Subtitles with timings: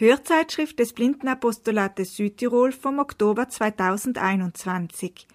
[0.00, 5.26] Hörzeitschrift des Blindenapostolates Südtirol vom Oktober 2021.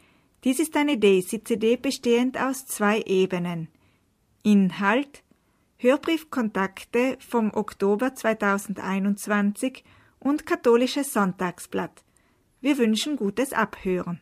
[0.45, 3.67] Dies ist eine Daisy-CD bestehend aus zwei Ebenen.
[4.41, 5.21] Inhalt
[5.75, 9.83] Hörbriefkontakte vom Oktober 2021
[10.19, 12.01] und Katholisches Sonntagsblatt.
[12.61, 14.21] Wir wünschen gutes Abhören.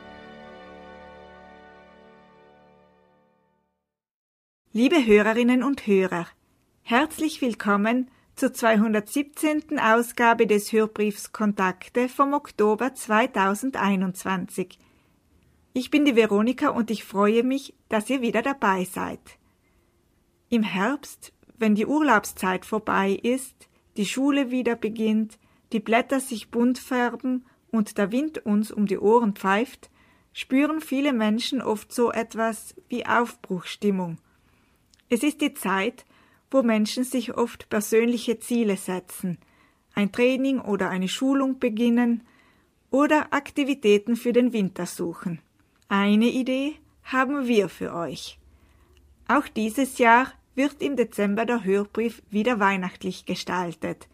[4.73, 6.27] Liebe Hörerinnen und Hörer,
[6.83, 9.77] herzlich willkommen zur 217.
[9.77, 14.79] Ausgabe des Hörbriefs Kontakte vom Oktober 2021.
[15.73, 19.19] Ich bin die Veronika und ich freue mich, dass ihr wieder dabei seid.
[20.47, 25.37] Im Herbst, wenn die Urlaubszeit vorbei ist, die Schule wieder beginnt,
[25.73, 29.89] die Blätter sich bunt färben und der Wind uns um die Ohren pfeift,
[30.31, 34.15] spüren viele Menschen oft so etwas wie Aufbruchstimmung–
[35.11, 36.05] es ist die Zeit,
[36.49, 39.37] wo Menschen sich oft persönliche Ziele setzen,
[39.93, 42.23] ein Training oder eine Schulung beginnen
[42.91, 45.39] oder Aktivitäten für den Winter suchen.
[45.89, 48.39] Eine Idee haben wir für euch.
[49.27, 54.07] Auch dieses Jahr wird im Dezember der Hörbrief wieder weihnachtlich gestaltet.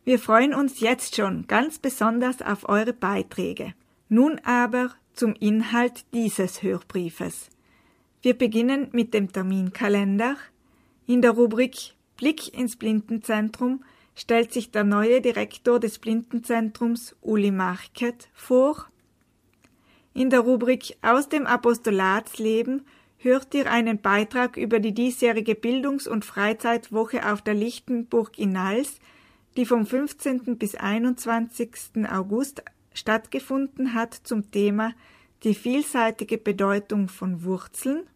[0.05, 3.73] Wir freuen uns jetzt schon ganz besonders auf eure Beiträge.
[4.07, 7.49] Nun aber zum Inhalt dieses Hörbriefes.
[8.21, 10.37] Wir beginnen mit dem Terminkalender.
[11.07, 13.83] In der Rubrik Blick ins Blindenzentrum
[14.13, 18.85] stellt sich der neue Direktor des Blindenzentrums Uli Market vor.
[20.13, 22.85] In der Rubrik Aus dem Apostolatsleben
[23.17, 28.99] hört ihr einen Beitrag über die diesjährige Bildungs- und Freizeitwoche auf der Lichtenburg in Nals
[29.55, 30.57] die vom 15.
[30.57, 32.07] bis 21.
[32.09, 34.93] August stattgefunden hat zum Thema
[35.43, 38.07] die vielseitige Bedeutung von Wurzeln.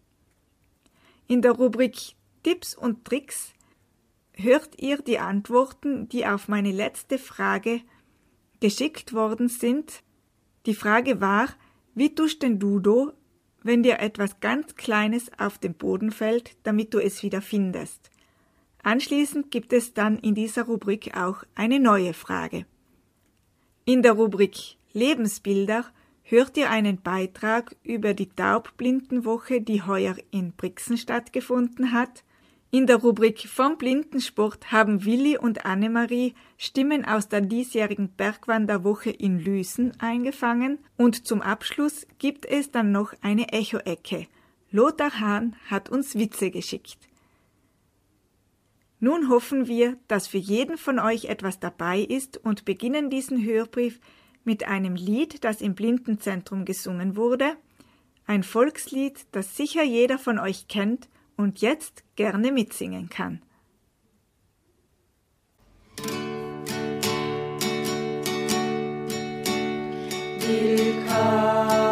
[1.28, 3.54] In der Rubrik Tipps und Tricks
[4.34, 7.82] hört ihr die Antworten, die auf meine letzte Frage
[8.60, 10.04] geschickt worden sind.
[10.66, 11.50] Die Frage war,
[11.96, 13.14] wie tust denn du do,
[13.62, 18.10] wenn dir etwas ganz Kleines auf den Boden fällt, damit du es wieder findest?
[18.84, 22.66] Anschließend gibt es dann in dieser Rubrik auch eine neue Frage.
[23.86, 25.86] In der Rubrik Lebensbilder
[26.24, 32.24] hört ihr einen Beitrag über die Taubblindenwoche, die heuer in Brixen stattgefunden hat.
[32.72, 39.40] In der Rubrik Vom Blindensport haben Willi und Annemarie Stimmen aus der diesjährigen Bergwanderwoche in
[39.40, 44.28] Lüsen eingefangen und zum Abschluss gibt es dann noch eine Echo-Ecke.
[44.70, 47.09] Lothar Hahn hat uns Witze geschickt.
[49.00, 54.02] Nun hoffen wir, dass für jeden von euch etwas dabei ist und beginnen diesen Hörbrief
[54.44, 57.56] mit einem Lied, das im Blindenzentrum gesungen wurde,
[58.26, 61.08] ein Volkslied, das sicher jeder von euch kennt
[61.38, 63.42] und jetzt gerne mitsingen kann.
[70.42, 71.89] Willkommen.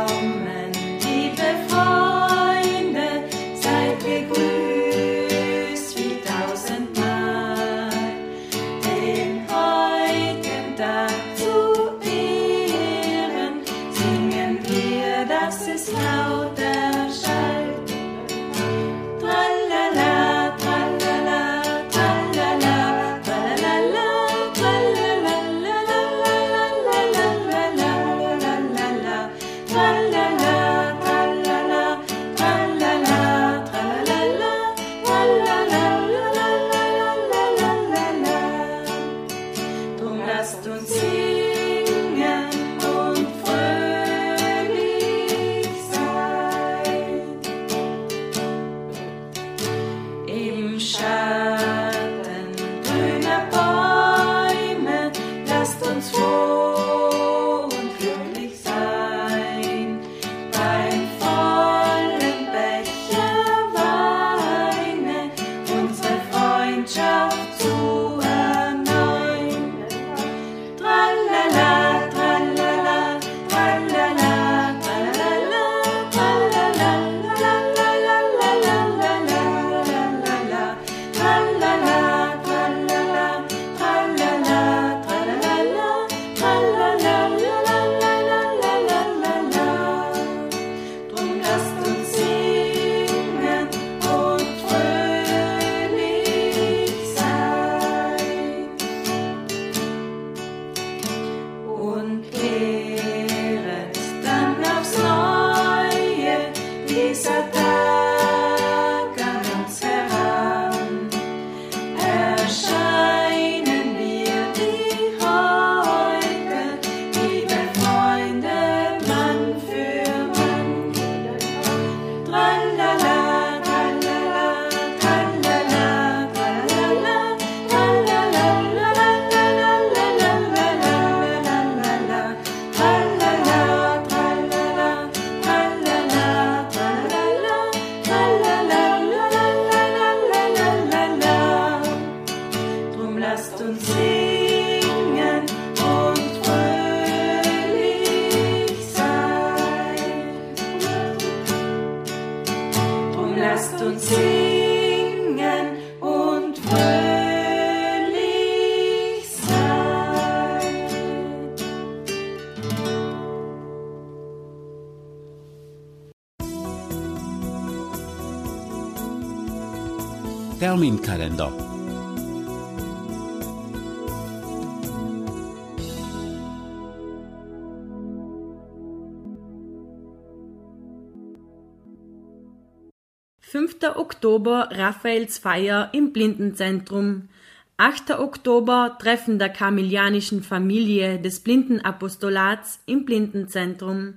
[184.18, 187.30] Oktober Raphaels Feier im Blindenzentrum.
[187.78, 188.18] 8.
[188.20, 194.16] Oktober Treffen der Kamilianischen Familie des Blindenapostolats im Blindenzentrum.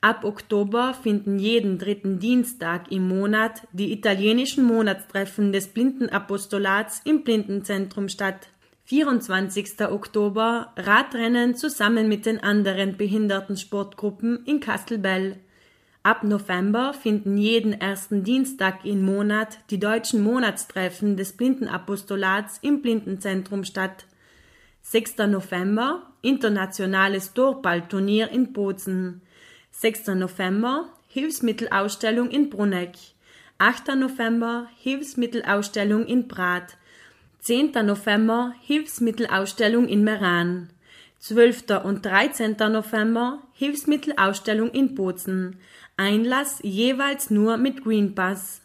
[0.00, 8.08] Ab Oktober finden jeden dritten Dienstag im Monat die italienischen Monatstreffen des Blindenapostolats im Blindenzentrum
[8.08, 8.50] statt.
[8.84, 9.80] 24.
[9.80, 15.38] Oktober Radrennen zusammen mit den anderen Behindertensportgruppen in Kastelbell.
[16.02, 23.64] Ab November finden jeden ersten Dienstag im Monat die deutschen Monatstreffen des Blindenapostolats im Blindenzentrum
[23.64, 24.06] statt.
[24.80, 25.18] 6.
[25.28, 29.20] November Internationales Dorballturnier in Bozen.
[29.72, 30.06] 6.
[30.14, 32.94] November Hilfsmittelausstellung in Bruneck.
[33.58, 33.94] 8.
[33.96, 36.78] November Hilfsmittelausstellung in Brat.
[37.40, 37.72] 10.
[37.84, 40.70] November Hilfsmittelausstellung in Meran.
[41.20, 41.64] 12.
[41.84, 42.56] und 13.
[42.72, 45.60] November Hilfsmittelausstellung in Bozen.
[46.00, 48.62] Einlass jeweils nur mit Green Pass.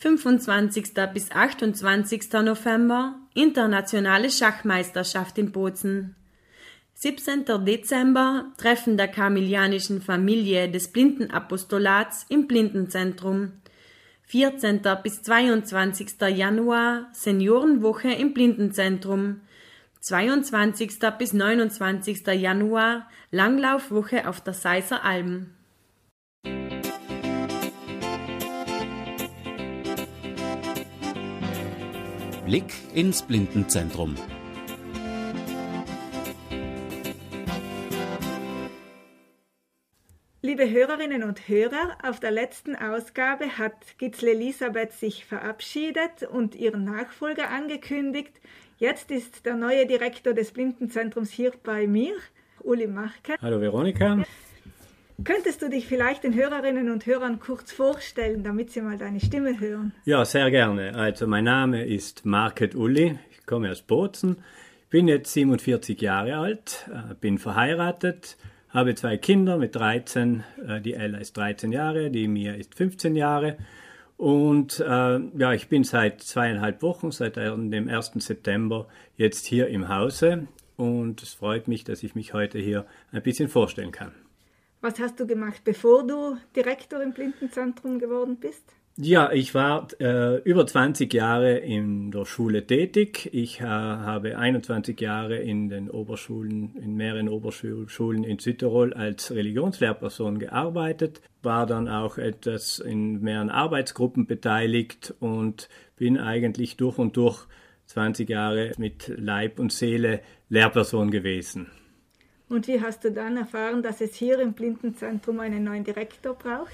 [0.00, 0.92] 25.
[1.14, 2.30] bis 28.
[2.34, 6.16] November Internationale Schachmeisterschaft in Bozen.
[6.96, 7.64] 17.
[7.64, 13.52] Dezember Treffen der Kamilianischen Familie des Blindenapostolats im Blindenzentrum.
[14.24, 14.82] 14.
[15.02, 16.20] bis 22.
[16.28, 19.40] Januar Seniorenwoche im Blindenzentrum.
[20.00, 20.98] 22.
[21.18, 22.26] bis 29.
[22.26, 25.54] Januar Langlaufwoche auf der Seiser Alm.
[32.50, 34.16] Blick ins Blindenzentrum.
[40.42, 46.82] Liebe Hörerinnen und Hörer, auf der letzten Ausgabe hat Gitzle Elisabeth sich verabschiedet und ihren
[46.82, 48.32] Nachfolger angekündigt.
[48.78, 52.16] Jetzt ist der neue Direktor des Blindenzentrums hier bei mir,
[52.64, 53.36] Uli Marke.
[53.40, 54.24] Hallo Veronika.
[55.24, 59.60] Könntest du dich vielleicht den Hörerinnen und Hörern kurz vorstellen, damit sie mal deine Stimme
[59.60, 59.92] hören?
[60.04, 60.94] Ja, sehr gerne.
[60.94, 64.38] Also mein Name ist Market Uli, ich komme aus Bozen,
[64.88, 68.38] bin jetzt 47 Jahre alt, äh, bin verheiratet,
[68.70, 73.14] habe zwei Kinder mit 13, äh, die Ella ist 13 Jahre, die Mia ist 15
[73.14, 73.58] Jahre.
[74.16, 78.12] Und äh, ja, ich bin seit zweieinhalb Wochen, seit dem 1.
[78.16, 78.86] September,
[79.16, 80.46] jetzt hier im Hause.
[80.76, 84.12] Und es freut mich, dass ich mich heute hier ein bisschen vorstellen kann.
[84.80, 88.64] Was hast du gemacht, bevor du Direktor im Blindenzentrum geworden bist?
[88.96, 93.30] Ja, ich war äh, über 20 Jahre in der Schule tätig.
[93.32, 100.38] Ich äh, habe 21 Jahre in den Oberschulen, in mehreren Oberschulen in Südtirol als Religionslehrperson
[100.38, 107.46] gearbeitet, war dann auch etwas in mehreren Arbeitsgruppen beteiligt und bin eigentlich durch und durch
[107.86, 111.68] 20 Jahre mit Leib und Seele Lehrperson gewesen.
[112.50, 116.72] Und wie hast du dann erfahren, dass es hier im Blindenzentrum einen neuen Direktor braucht?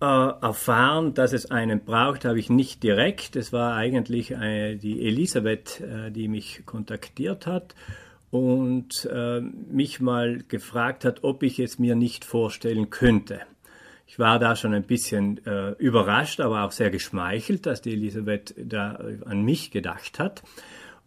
[0.00, 3.36] Äh, erfahren, dass es einen braucht, habe ich nicht direkt.
[3.36, 7.74] Es war eigentlich äh, die Elisabeth, äh, die mich kontaktiert hat
[8.30, 9.08] und
[9.72, 13.40] mich mal gefragt hat, ob ich es mir nicht vorstellen könnte.
[14.06, 15.40] Ich war da schon ein bisschen
[15.78, 20.44] überrascht, aber auch sehr geschmeichelt, dass die Elisabeth da an mich gedacht hat.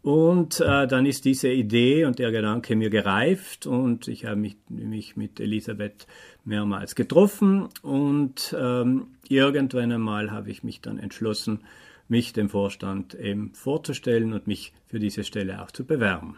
[0.04, 4.58] Und äh, dann ist diese Idee und der Gedanke mir gereift und ich habe mich,
[4.68, 6.08] mich mit Elisabeth
[6.44, 11.62] mehrmals getroffen und ähm, irgendwann einmal habe ich mich dann entschlossen,
[12.10, 16.36] mich dem Vorstand eben vorzustellen und mich für diese Stelle auch zu bewerben.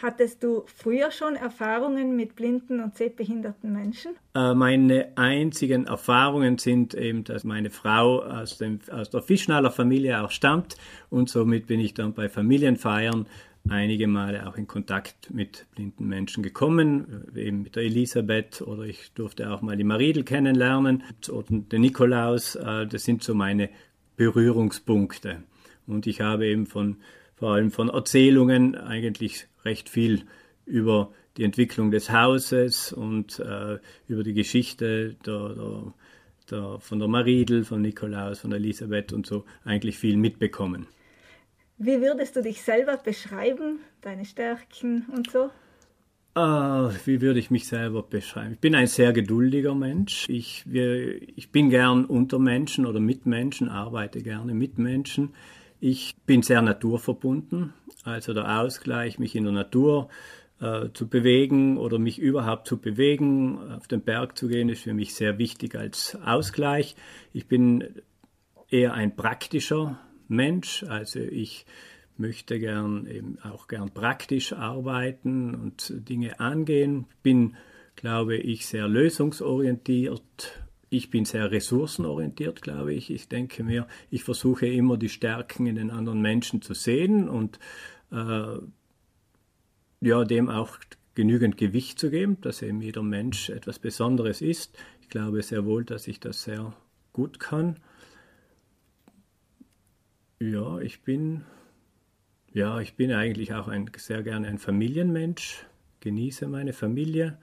[0.00, 4.12] Hattest du früher schon Erfahrungen mit blinden und sehbehinderten Menschen?
[4.32, 10.22] Äh, meine einzigen Erfahrungen sind eben, dass meine Frau aus, dem, aus der Fischnaller Familie
[10.22, 10.76] auch stammt
[11.10, 13.26] und somit bin ich dann bei Familienfeiern
[13.68, 19.12] einige Male auch in Kontakt mit blinden Menschen gekommen, eben mit der Elisabeth oder ich
[19.14, 22.54] durfte auch mal die Maridel kennenlernen oder den Nikolaus.
[22.54, 23.68] Äh, das sind so meine
[24.16, 25.42] Berührungspunkte.
[25.88, 26.98] Und ich habe eben von,
[27.34, 30.24] vor allem von Erzählungen eigentlich recht viel
[30.66, 35.92] über die Entwicklung des Hauses und äh, über die Geschichte der, der,
[36.50, 40.88] der, von der Maridel, von Nikolaus, von Elisabeth und so eigentlich viel mitbekommen.
[41.78, 45.50] Wie würdest du dich selber beschreiben, deine Stärken und so?
[46.34, 48.52] Ah, wie würde ich mich selber beschreiben?
[48.52, 50.28] Ich bin ein sehr geduldiger Mensch.
[50.28, 55.30] Ich, wir, ich bin gern unter Menschen oder mit Menschen, arbeite gerne mit Menschen.
[55.80, 57.72] Ich bin sehr naturverbunden,
[58.04, 60.08] also der Ausgleich, mich in der Natur
[60.60, 64.94] äh, zu bewegen oder mich überhaupt zu bewegen, auf den Berg zu gehen, ist für
[64.94, 66.96] mich sehr wichtig als Ausgleich.
[67.32, 67.84] Ich bin
[68.68, 71.64] eher ein praktischer Mensch, also ich
[72.16, 77.06] möchte gern eben auch gern praktisch arbeiten und Dinge angehen.
[77.22, 77.56] Bin,
[77.94, 80.67] glaube ich, sehr lösungsorientiert.
[80.90, 83.10] Ich bin sehr ressourcenorientiert, glaube ich.
[83.10, 87.58] Ich denke mir, ich versuche immer die Stärken in den anderen Menschen zu sehen und
[88.10, 88.58] äh,
[90.00, 90.78] ja, dem auch
[91.14, 94.78] genügend Gewicht zu geben, dass eben jeder Mensch etwas Besonderes ist.
[95.02, 96.72] Ich glaube sehr wohl, dass ich das sehr
[97.12, 97.76] gut kann.
[100.38, 101.44] Ja, ich bin
[102.52, 105.66] ja, ich bin eigentlich auch ein, sehr gerne ein Familienmensch,
[106.00, 107.38] genieße meine Familie,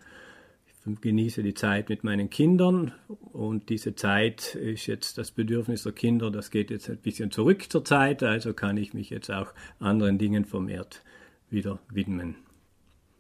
[1.01, 2.93] genieße die Zeit mit meinen Kindern
[3.33, 7.71] und diese Zeit ist jetzt das Bedürfnis der Kinder, das geht jetzt ein bisschen zurück
[7.71, 11.03] zur Zeit, also kann ich mich jetzt auch anderen Dingen vermehrt
[11.49, 12.35] wieder widmen.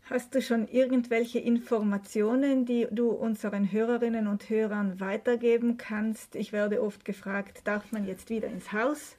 [0.07, 6.35] Hast du schon irgendwelche Informationen, die du unseren Hörerinnen und Hörern weitergeben kannst?
[6.35, 9.17] Ich werde oft gefragt, darf man jetzt wieder ins Haus?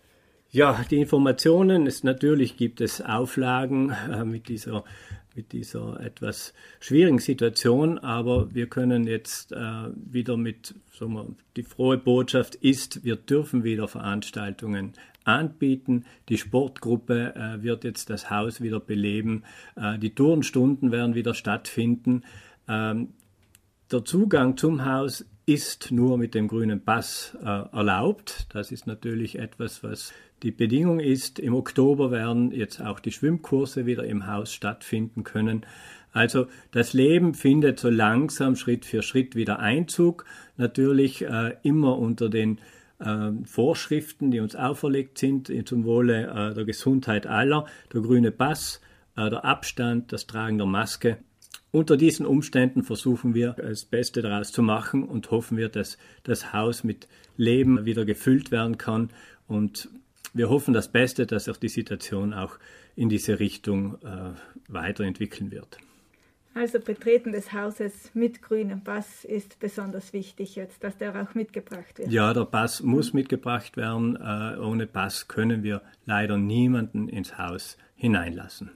[0.51, 4.85] Ja, die Informationen ist natürlich gibt es Auflagen äh, mit dieser
[5.37, 9.57] mit dieser etwas schwierigen Situation, aber wir können jetzt äh,
[9.95, 11.27] wieder mit, sagen wir,
[11.57, 16.07] die frohe Botschaft ist, wir dürfen wieder Veranstaltungen anbieten.
[16.29, 19.45] Die Sportgruppe äh, wird jetzt das Haus wieder beleben.
[19.77, 22.25] Äh, die Turnstunden werden wieder stattfinden.
[22.69, 23.09] Ähm,
[23.93, 28.47] der Zugang zum Haus ist nur mit dem grünen Pass äh, erlaubt.
[28.53, 30.13] Das ist natürlich etwas, was
[30.43, 35.65] die Bedingung ist, im Oktober werden jetzt auch die Schwimmkurse wieder im Haus stattfinden können.
[36.13, 40.25] Also das Leben findet so langsam Schritt für Schritt wieder Einzug,
[40.57, 42.59] natürlich äh, immer unter den
[42.99, 48.81] äh, Vorschriften, die uns auferlegt sind, zum Wohle äh, der Gesundheit aller, der grüne Pass,
[49.17, 51.19] äh, der Abstand, das Tragen der Maske.
[51.73, 56.53] Unter diesen Umständen versuchen wir das Beste daraus zu machen und hoffen wir, dass das
[56.53, 59.11] Haus mit Leben wieder gefüllt werden kann
[59.47, 59.89] und
[60.33, 62.59] wir hoffen das Beste, dass sich die Situation auch
[62.95, 64.33] in diese Richtung äh,
[64.69, 65.79] weiterentwickeln wird.
[66.55, 71.99] Also Betreten des Hauses mit grünem Pass ist besonders wichtig jetzt, dass der auch mitgebracht
[71.99, 72.11] wird.
[72.11, 74.17] Ja, der Pass muss mitgebracht werden.
[74.17, 78.71] Äh, ohne Pass können wir leider niemanden ins Haus hineinlassen.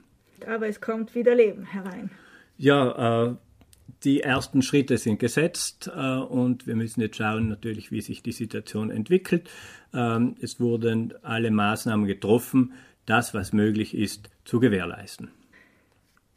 [0.47, 2.11] Aber es kommt wieder Leben herein.
[2.61, 3.35] Ja, äh,
[4.03, 8.31] die ersten Schritte sind gesetzt äh, und wir müssen jetzt schauen natürlich, wie sich die
[8.31, 9.49] Situation entwickelt.
[9.95, 12.73] Ähm, es wurden alle Maßnahmen getroffen,
[13.07, 15.31] das, was möglich ist, zu gewährleisten.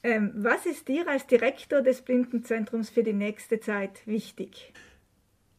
[0.03, 4.73] Ähm, was ist dir als Direktor des Blindenzentrums für die nächste Zeit wichtig?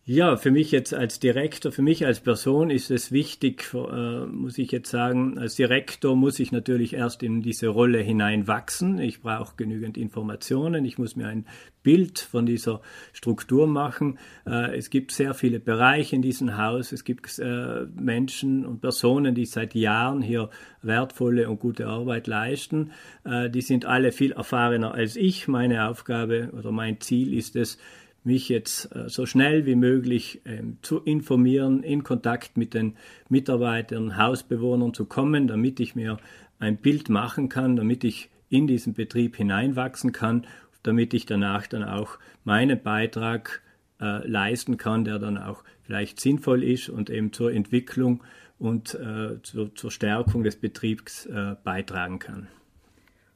[0.07, 4.59] Ja, für mich jetzt als Direktor, für mich als Person ist es wichtig, äh, muss
[4.59, 8.99] ich jetzt sagen, als Direktor muss ich natürlich erst in diese Rolle hineinwachsen.
[8.99, 11.47] Ich brauche genügend Informationen, ich muss mir ein
[11.81, 12.81] Bild von dieser
[13.13, 14.19] Struktur machen.
[14.45, 19.33] Äh, es gibt sehr viele Bereiche in diesem Haus, es gibt äh, Menschen und Personen,
[19.33, 20.51] die seit Jahren hier
[20.83, 22.91] wertvolle und gute Arbeit leisten.
[23.25, 25.47] Die sind alle viel erfahrener als ich.
[25.47, 27.79] Meine Aufgabe oder mein Ziel ist es,
[28.25, 32.95] mich jetzt äh, so schnell wie möglich ähm, zu informieren, in Kontakt mit den
[33.29, 36.17] Mitarbeitern, Hausbewohnern zu kommen, damit ich mir
[36.59, 40.45] ein Bild machen kann, damit ich in diesen Betrieb hineinwachsen kann,
[40.83, 43.61] damit ich danach dann auch meinen Beitrag
[43.99, 48.23] äh, leisten kann, der dann auch vielleicht sinnvoll ist und eben zur Entwicklung
[48.59, 52.47] und äh, zur, zur, Stärkung des Betriebs äh, beitragen kann.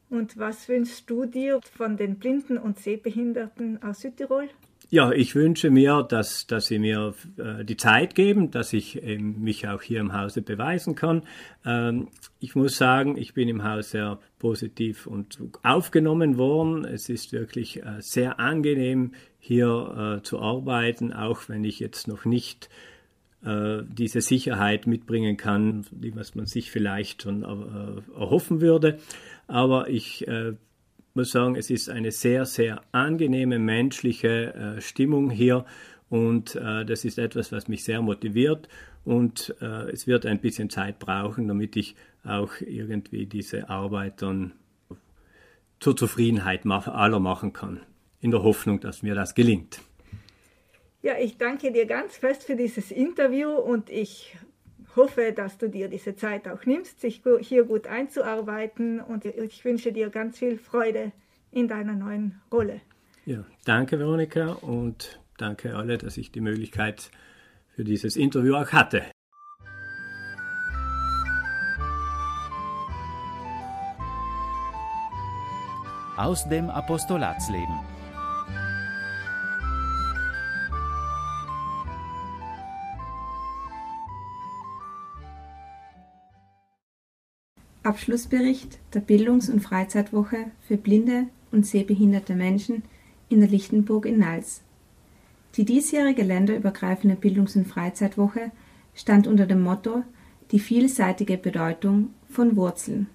[0.09, 4.49] Und was wünschst du dir von den Blinden und Sehbehinderten aus Südtirol?
[4.91, 9.39] Ja, ich wünsche mir, dass, dass Sie mir äh, die Zeit geben, dass ich ähm,
[9.39, 11.21] mich auch hier im Hause beweisen kann.
[11.63, 12.07] Ähm,
[12.39, 16.85] ich muss sagen, ich bin im Haus sehr positiv und aufgenommen worden.
[16.85, 22.25] Es ist wirklich äh, sehr angenehm, hier äh, zu arbeiten, auch wenn ich jetzt noch
[22.25, 22.67] nicht
[23.45, 28.97] äh, diese Sicherheit mitbringen kann, die was man sich vielleicht schon äh, erhoffen würde.
[29.45, 30.53] Aber ich äh,
[31.13, 35.65] muss sagen, es ist eine sehr, sehr angenehme menschliche äh, Stimmung hier
[36.09, 38.67] und äh, das ist etwas, was mich sehr motiviert
[39.05, 44.53] und äh, es wird ein bisschen Zeit brauchen, damit ich auch irgendwie diese Arbeit dann
[45.79, 47.79] zur Zufriedenheit aller machen kann,
[48.19, 49.81] in der Hoffnung, dass mir das gelingt.
[51.01, 54.35] Ja, ich danke dir ganz fest für dieses Interview und ich
[54.99, 59.91] hoffe, dass du dir diese Zeit auch nimmst, sich hier gut einzuarbeiten und ich wünsche
[59.91, 61.11] dir ganz viel Freude
[61.51, 62.81] in deiner neuen Rolle.
[63.25, 67.11] Ja, danke Veronika und danke alle, dass ich die Möglichkeit
[67.75, 69.03] für dieses Interview auch hatte.
[76.17, 77.98] Aus dem Apostolatsleben.
[87.81, 92.83] Abschlussbericht der Bildungs- und Freizeitwoche für blinde und sehbehinderte Menschen
[93.29, 94.61] in der Lichtenburg in Nals.
[95.55, 98.51] Die diesjährige länderübergreifende Bildungs- und Freizeitwoche
[98.93, 100.03] stand unter dem Motto
[100.51, 103.07] Die vielseitige Bedeutung von Wurzeln.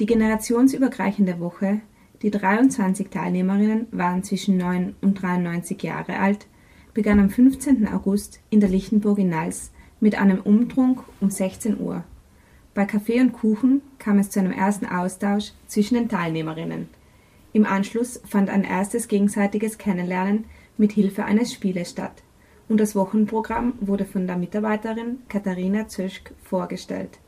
[0.00, 1.80] Die generationsübergreifende Woche,
[2.22, 6.46] die 23 Teilnehmerinnen waren zwischen 9 und 93 Jahre alt,
[6.94, 7.86] begann am 15.
[7.88, 12.04] August in der Lichtenburg in Nals mit einem Umtrunk um 16 Uhr.
[12.78, 16.88] Bei Kaffee und Kuchen kam es zu einem ersten Austausch zwischen den Teilnehmerinnen.
[17.52, 20.44] Im Anschluss fand ein erstes gegenseitiges Kennenlernen
[20.76, 22.22] mit Hilfe eines Spieles statt
[22.68, 27.18] und das Wochenprogramm wurde von der Mitarbeiterin Katharina Zöschk vorgestellt.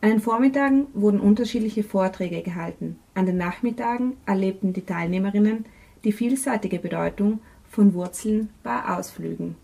[0.00, 5.64] An den Vormittagen wurden unterschiedliche Vorträge gehalten, an den Nachmittagen erlebten die Teilnehmerinnen
[6.02, 7.38] die vielseitige Bedeutung
[7.70, 9.54] von Wurzeln bei Ausflügen.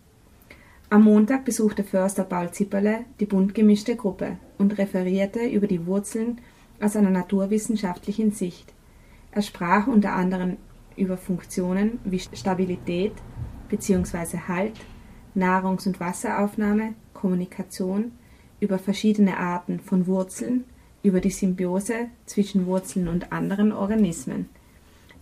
[0.90, 6.40] Am Montag besuchte Förster Paul Zipperle die bunt gemischte Gruppe und referierte über die Wurzeln
[6.80, 8.72] aus einer naturwissenschaftlichen Sicht.
[9.30, 10.56] Er sprach unter anderem
[10.96, 13.12] über Funktionen wie Stabilität
[13.68, 14.38] bzw.
[14.48, 14.80] Halt,
[15.34, 18.12] Nahrungs- und Wasseraufnahme, Kommunikation,
[18.58, 20.64] über verschiedene Arten von Wurzeln,
[21.02, 24.48] über die Symbiose zwischen Wurzeln und anderen Organismen.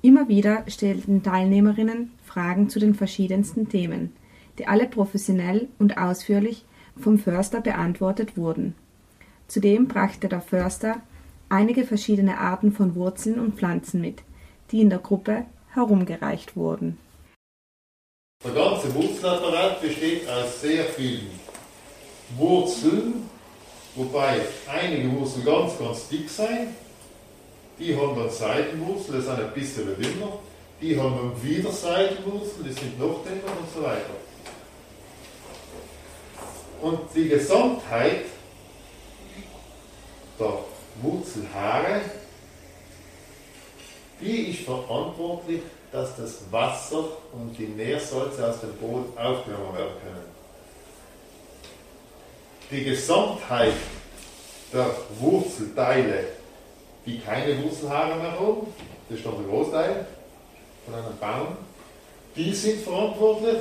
[0.00, 4.12] Immer wieder stellten Teilnehmerinnen Fragen zu den verschiedensten Themen,
[4.58, 6.64] die alle professionell und ausführlich
[6.98, 8.74] vom Förster beantwortet wurden.
[9.48, 10.96] Zudem brachte der Förster
[11.48, 14.22] einige verschiedene Arten von Wurzeln und Pflanzen mit,
[14.70, 16.98] die in der Gruppe herumgereicht wurden.
[18.44, 21.30] Der ganze Wurzelapparat besteht aus sehr vielen
[22.36, 23.28] Wurzeln,
[23.94, 26.68] wobei einige Wurzeln ganz, ganz dick sind.
[27.78, 30.38] Die haben dann Seitenwurzeln, die sind ein bisschen dünner.
[30.80, 34.14] Die haben dann wieder Seitenwurzeln, die sind noch dünner und so weiter.
[36.80, 38.24] Und die Gesamtheit
[40.38, 40.58] der
[41.02, 42.00] Wurzelhaare,
[44.20, 45.62] die ist verantwortlich,
[45.92, 50.36] dass das Wasser und die Nährsalze aus dem Boden aufgenommen werden können.
[52.70, 53.74] Die Gesamtheit
[54.72, 56.24] der Wurzelteile,
[57.04, 58.66] die keine Wurzelhaare mehr haben,
[59.08, 60.06] das ist dann der Großteil
[60.84, 61.56] von einem Baum,
[62.34, 63.58] die sind verantwortlich,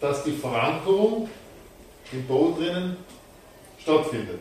[0.00, 1.28] dass die Verankerung
[2.12, 2.96] im Boden drinnen
[3.78, 4.40] stattfindet.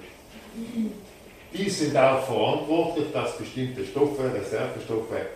[1.53, 5.27] Die sind auch verantwortlich, dass bestimmte Stoffe, Reservestoffe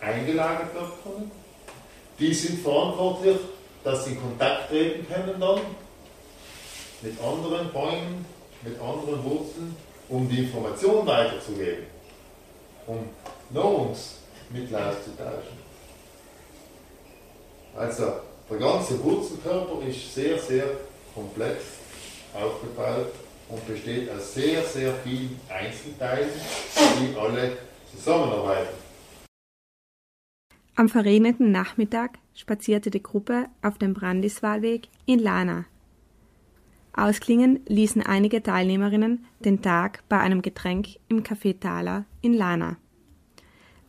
[0.00, 1.30] eingelagert werden können.
[2.18, 3.38] Die sind verantwortlich,
[3.84, 5.60] dass sie in Kontakt treten können dann
[7.00, 8.24] mit anderen Bäumen,
[8.62, 9.76] mit anderen Wurzeln,
[10.08, 11.86] um die Information weiterzugeben,
[12.86, 13.08] um
[13.50, 15.58] Nahrungsmittel auszutauschen.
[17.76, 18.12] Also
[18.50, 20.64] der ganze Wurzelkörper ist sehr, sehr
[21.18, 21.64] komplex
[22.34, 23.12] aufgebaut
[23.48, 26.28] und besteht aus sehr, sehr vielen Einzelteilen,
[27.00, 27.58] die alle
[27.94, 28.74] zusammenarbeiten.
[30.76, 35.64] Am verregneten Nachmittag spazierte die Gruppe auf dem Brandiswalweg in Lana.
[36.92, 42.76] Ausklingen ließen einige Teilnehmerinnen den Tag bei einem Getränk im Café Thaler in Lana.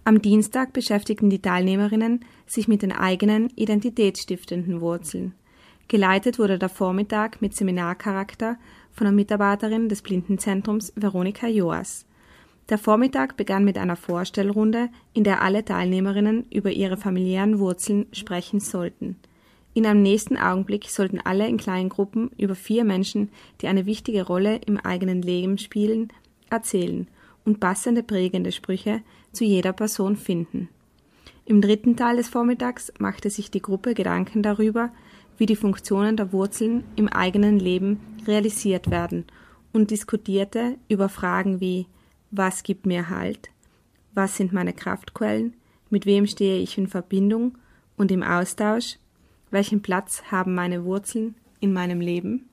[0.03, 5.35] Am Dienstag beschäftigten die Teilnehmerinnen sich mit den eigenen identitätsstiftenden Wurzeln.
[5.89, 8.57] Geleitet wurde der Vormittag mit Seminarcharakter
[8.91, 12.05] von der Mitarbeiterin des Blindenzentrums Veronika Joas.
[12.69, 18.59] Der Vormittag begann mit einer Vorstellrunde, in der alle Teilnehmerinnen über ihre familiären Wurzeln sprechen
[18.59, 19.15] sollten.
[19.73, 24.27] In einem nächsten Augenblick sollten alle in kleinen Gruppen über vier Menschen, die eine wichtige
[24.27, 26.13] Rolle im eigenen Leben spielen,
[26.51, 27.07] erzählen
[27.45, 30.69] und passende prägende Sprüche zu jeder Person finden.
[31.45, 34.91] Im dritten Teil des Vormittags machte sich die Gruppe Gedanken darüber,
[35.39, 39.25] wie die Funktionen der Wurzeln im eigenen Leben realisiert werden
[39.71, 41.87] und diskutierte über Fragen wie
[42.29, 43.49] was gibt mir Halt,
[44.13, 45.55] was sind meine Kraftquellen,
[45.89, 47.57] mit wem stehe ich in Verbindung
[47.97, 48.97] und im Austausch,
[49.49, 52.49] welchen Platz haben meine Wurzeln in meinem Leben.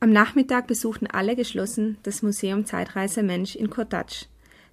[0.00, 4.24] Am Nachmittag besuchten alle geschlossen das Museum Zeitreise Mensch in Kotatsch.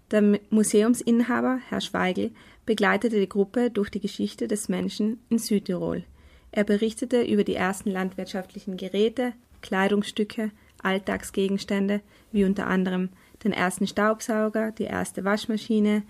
[0.10, 2.32] Der Museumsinhaber, Herr Schweigel,
[2.68, 6.04] begleitete die Gruppe durch die Geschichte des Menschen in Südtirol.
[6.52, 10.52] Er berichtete über die ersten landwirtschaftlichen Geräte, Kleidungsstücke,
[10.84, 12.02] Alltagsgegenstände,
[12.32, 13.10] wie unter anderem
[13.44, 16.04] den ersten Staubsauger, die erste Waschmaschine,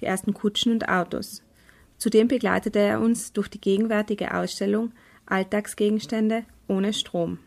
[0.00, 1.42] die ersten Kutschen und Autos.
[1.96, 4.92] Zudem begleitete er uns durch die gegenwärtige Ausstellung
[5.26, 7.38] Alltagsgegenstände ohne Strom.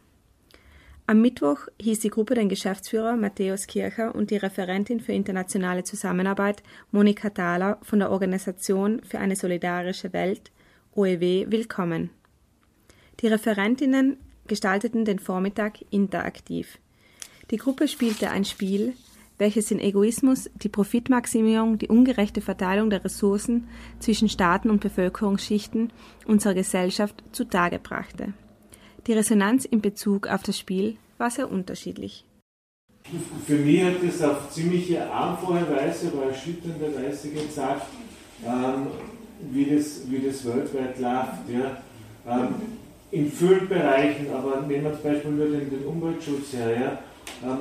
[1.07, 6.63] Am Mittwoch hieß die Gruppe den Geschäftsführer Matthäus Kircher und die Referentin für internationale Zusammenarbeit
[6.91, 10.51] Monika Thaler von der Organisation für eine solidarische Welt
[10.95, 12.09] OEW willkommen.
[13.19, 16.79] Die Referentinnen gestalteten den Vormittag interaktiv.
[17.51, 18.93] Die Gruppe spielte ein Spiel,
[19.37, 23.67] welches den Egoismus, die Profitmaximierung, die ungerechte Verteilung der Ressourcen
[23.99, 25.93] zwischen Staaten und Bevölkerungsschichten
[26.25, 28.33] unserer Gesellschaft zutage brachte.
[29.07, 32.25] Die Resonanz in Bezug auf das Spiel war sehr unterschiedlich.
[33.45, 37.85] Für mich hat es auf ziemliche Weise, aber erschütternde Weise gezeigt,
[38.43, 38.87] ähm,
[39.51, 41.49] wie, das, wie das weltweit läuft.
[41.49, 41.77] Ja.
[42.27, 42.55] Ähm,
[43.11, 46.99] in vielen Bereichen, aber nehmen wir zum Beispiel nur den, den Umweltschutz her, ja,
[47.47, 47.59] ähm,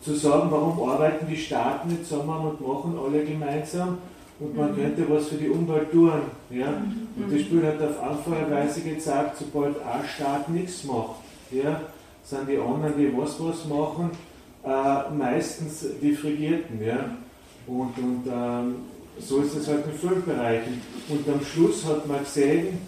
[0.00, 3.98] zu sagen, warum arbeiten die Staaten nicht zusammen und machen alle gemeinsam
[4.40, 6.12] und man könnte was für die Umwelt tun.
[6.50, 6.82] Ja?
[7.16, 11.16] Und das Spiel hat auf einfache Weise gezeigt, sobald ein Staat nichts macht,
[11.50, 11.82] ja,
[12.24, 14.10] sind die anderen, die was was machen,
[14.64, 16.82] äh, meistens die Frigierten.
[16.82, 17.16] Ja?
[17.66, 18.76] Und, und ähm,
[19.18, 20.80] so ist es halt in vielen Bereichen.
[21.08, 22.78] Und am Schluss hat man gesehen,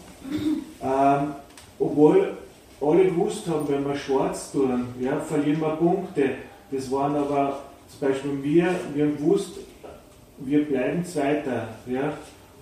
[0.83, 1.35] ähm,
[1.79, 2.37] obwohl
[2.81, 6.31] alle gewusst haben, wenn wir schwarz tun, ja, verlieren wir Punkte.
[6.71, 9.59] Das waren aber zum Beispiel wir, wir haben gewusst,
[10.45, 11.69] wir bleiben Zweiter.
[11.87, 12.13] Ja.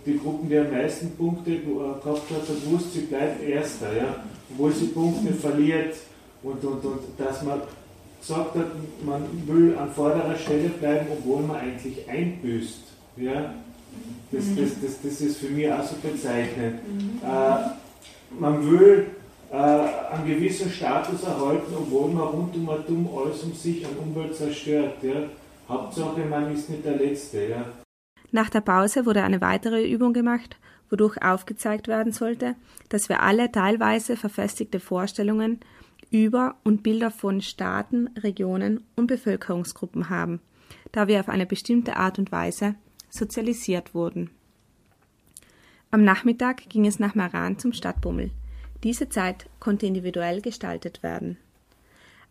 [0.07, 4.17] Die Gruppen, die am meisten Punkte gehabt hat, hat gewusst, sie bleibt Erster, ja,
[4.51, 5.95] obwohl sie Punkte verliert.
[6.43, 7.61] Und, und, und dass man
[8.19, 8.67] gesagt hat,
[9.05, 12.81] man will an vorderer Stelle bleiben, obwohl man eigentlich einbüßt.
[13.19, 13.55] Ja.
[14.33, 16.81] Das, das, das, das ist für mich auch so bezeichnend.
[17.23, 19.07] Äh, man will
[19.51, 22.69] äh, einen gewissen Status erhalten, obwohl man rund um
[23.19, 24.95] alles um sich an Umwelt zerstört.
[25.03, 25.25] Ja.
[25.71, 27.49] Hauptsache, man ist nicht der Letzte.
[27.49, 27.65] Ja.
[28.33, 30.57] Nach der Pause wurde eine weitere Übung gemacht,
[30.91, 32.57] wodurch aufgezeigt werden sollte,
[32.89, 35.61] dass wir alle teilweise verfestigte Vorstellungen
[36.11, 40.41] über und Bilder von Staaten, Regionen und Bevölkerungsgruppen haben,
[40.93, 42.75] da wir auf eine bestimmte Art und Weise
[43.09, 44.31] sozialisiert wurden.
[45.93, 48.31] Am Nachmittag ging es nach Maran zum Stadtbummel.
[48.83, 51.37] Diese Zeit konnte individuell gestaltet werden.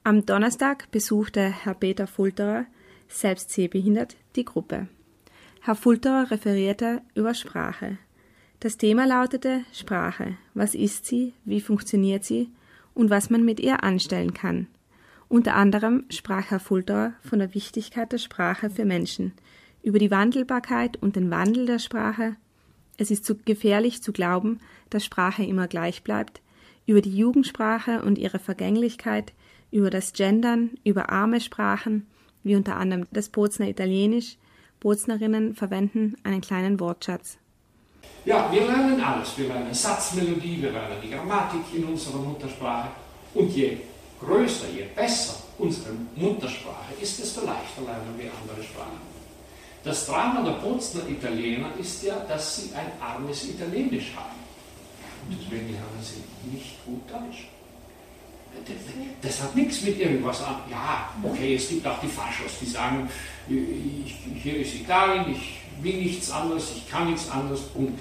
[0.03, 2.65] Am Donnerstag besuchte Herr Peter Fulterer,
[3.09, 4.87] selbst sehbehindert, die Gruppe.
[5.61, 7.97] Herr Fulterer referierte über Sprache.
[8.61, 10.37] Das Thema lautete Sprache.
[10.53, 11.33] Was ist sie?
[11.43, 12.49] Wie funktioniert sie?
[12.93, 14.67] Und was man mit ihr anstellen kann.
[15.27, 19.33] Unter anderem sprach Herr Fulterer von der Wichtigkeit der Sprache für Menschen,
[19.83, 22.37] über die Wandelbarkeit und den Wandel der Sprache
[22.99, 26.41] es ist zu gefährlich zu glauben, dass Sprache immer gleich bleibt,
[26.85, 29.31] über die Jugendsprache und ihre Vergänglichkeit,
[29.71, 32.07] über das Gendern, über arme Sprachen,
[32.43, 34.37] wie unter anderem das Bozner Italienisch.
[34.79, 37.37] Boznerinnen verwenden einen kleinen Wortschatz.
[38.25, 39.37] Ja, wir lernen alles.
[39.37, 42.89] Wir lernen Satzmelodie, wir lernen die Grammatik in unserer Muttersprache.
[43.33, 43.77] Und je
[44.19, 48.99] größer, je besser unsere Muttersprache ist, desto leichter lernen wir andere Sprachen.
[49.83, 54.39] Das Drama der Bozner Italiener ist ja, dass sie ein armes Italienisch haben.
[55.27, 57.47] Und deswegen lernen sie nicht gut Deutsch.
[59.21, 60.55] Das hat nichts mit irgendwas an.
[60.69, 63.09] Ja, okay, es gibt auch die Faschos, die sagen,
[63.47, 67.99] ich, hier ist Italien, ich will nichts anderes, ich kann nichts anderes, Punkt.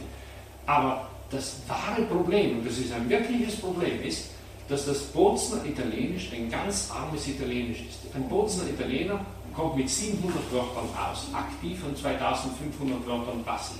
[0.67, 4.31] Aber das wahre Problem, und das ist ein wirkliches Problem, ist,
[4.69, 8.15] dass das Bozner Italienisch ein ganz armes Italienisch ist.
[8.15, 13.79] Ein Bozner Italiener kommt mit 700 Wörtern aus, aktiv und 2500 Wörtern passiv.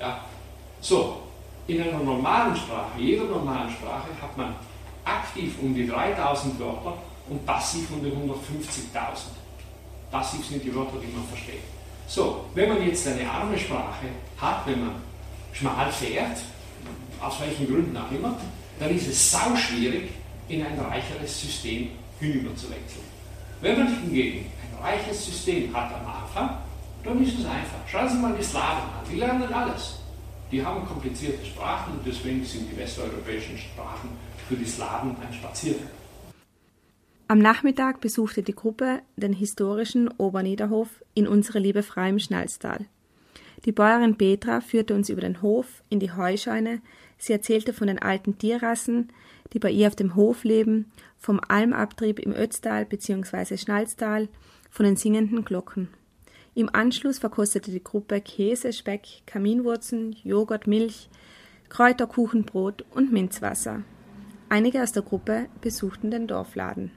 [0.00, 0.24] Ja?
[0.80, 1.22] So,
[1.66, 4.54] in einer normalen Sprache, jeder normalen Sprache, hat man
[5.04, 6.96] aktiv um die 3000 Wörter
[7.28, 8.94] und passiv um die 150.000.
[10.10, 11.62] Passiv sind die Wörter, die man versteht.
[12.06, 14.06] So, wenn man jetzt eine arme Sprache
[14.38, 14.94] hat, wenn man
[15.52, 16.38] schmal fährt,
[17.20, 18.36] aus welchen Gründen auch immer,
[18.78, 20.10] dann ist es sau schwierig,
[20.48, 21.88] in ein reicheres System
[22.20, 23.04] hinüberzuwechseln.
[23.62, 24.46] Wenn man hingegen
[24.84, 26.58] reiches System hat am Anfang,
[27.02, 27.80] dann ist es einfach.
[27.90, 29.98] Schauen Sie mal die Slawen an, die lernen alles.
[30.52, 34.10] Die haben komplizierte Sprachen und deswegen sind die westeuropäischen Sprachen
[34.48, 35.88] für die Slawen ein Spaziergang.
[37.26, 42.86] Am Nachmittag besuchte die Gruppe den historischen Oberniederhof in unsere Liebe frei im Schnalztal.
[43.64, 46.82] Die Bäuerin Petra führte uns über den Hof in die Heuscheune.
[47.16, 49.10] Sie erzählte von den alten Tierrassen,
[49.52, 53.56] die bei ihr auf dem Hof leben, vom Almabtrieb im Ötztal bzw.
[53.56, 54.28] Schnalztal
[54.70, 55.88] von den singenden Glocken.
[56.54, 61.08] Im Anschluss verkostete die Gruppe Käse, Speck, Kaminwurzen, Joghurt, Milch,
[61.70, 63.82] Kräuterkuchenbrot und Minzwasser.
[64.54, 66.92] Einige aus der Gruppe besuchten den Dorfladen.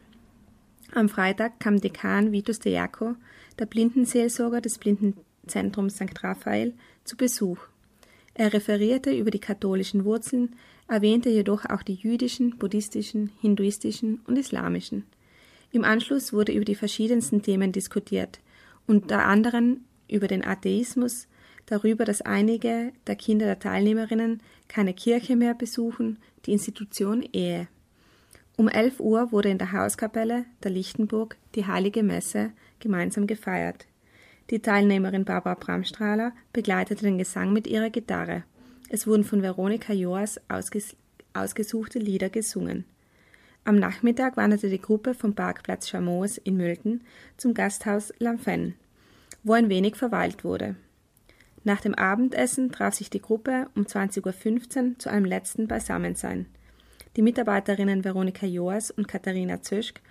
[0.94, 3.16] Am Freitag kam Dekan Vitus de Jaco,
[3.58, 6.24] der Blindenseelsorger des Blindenzentrums St.
[6.24, 7.58] Raphael, zu Besuch.
[8.36, 10.56] Er referierte über die katholischen Wurzeln,
[10.88, 15.08] erwähnte jedoch auch die jüdischen, buddhistischen, hinduistischen und islamischen.
[15.72, 18.40] Im Anschluss wurde über die verschiedensten Themen diskutiert,
[18.86, 21.28] unter anderem über den Atheismus,
[21.66, 27.68] darüber, dass einige der Kinder der Teilnehmerinnen keine Kirche mehr besuchen, die Institution Ehe.
[28.56, 33.86] Um 11 Uhr wurde in der Hauskapelle der Lichtenburg die Heilige Messe gemeinsam gefeiert.
[34.50, 38.44] Die Teilnehmerin Barbara Bramstrahler begleitete den Gesang mit ihrer Gitarre.
[38.90, 40.96] Es wurden von Veronika Joas ausges
[41.34, 42.86] ausgesuchte Lieder gesungen.
[43.64, 47.02] Am Nachmittag wanderte die Gruppe vom Parkplatz Chamois in Mülten
[47.36, 48.74] zum Gasthaus Lamfen,
[49.44, 50.78] wo ein wenig verweilt wurde.
[51.64, 56.46] Nach dem Abendessen traf sich die Gruppe um 20.15 Uhr zu einem letzten Beisammensein.
[57.16, 60.02] Die Mitarbeiterinnen Veronika Joas und Katharina Zöschk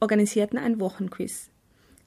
[0.00, 1.50] organisierten ein Wochenquiz.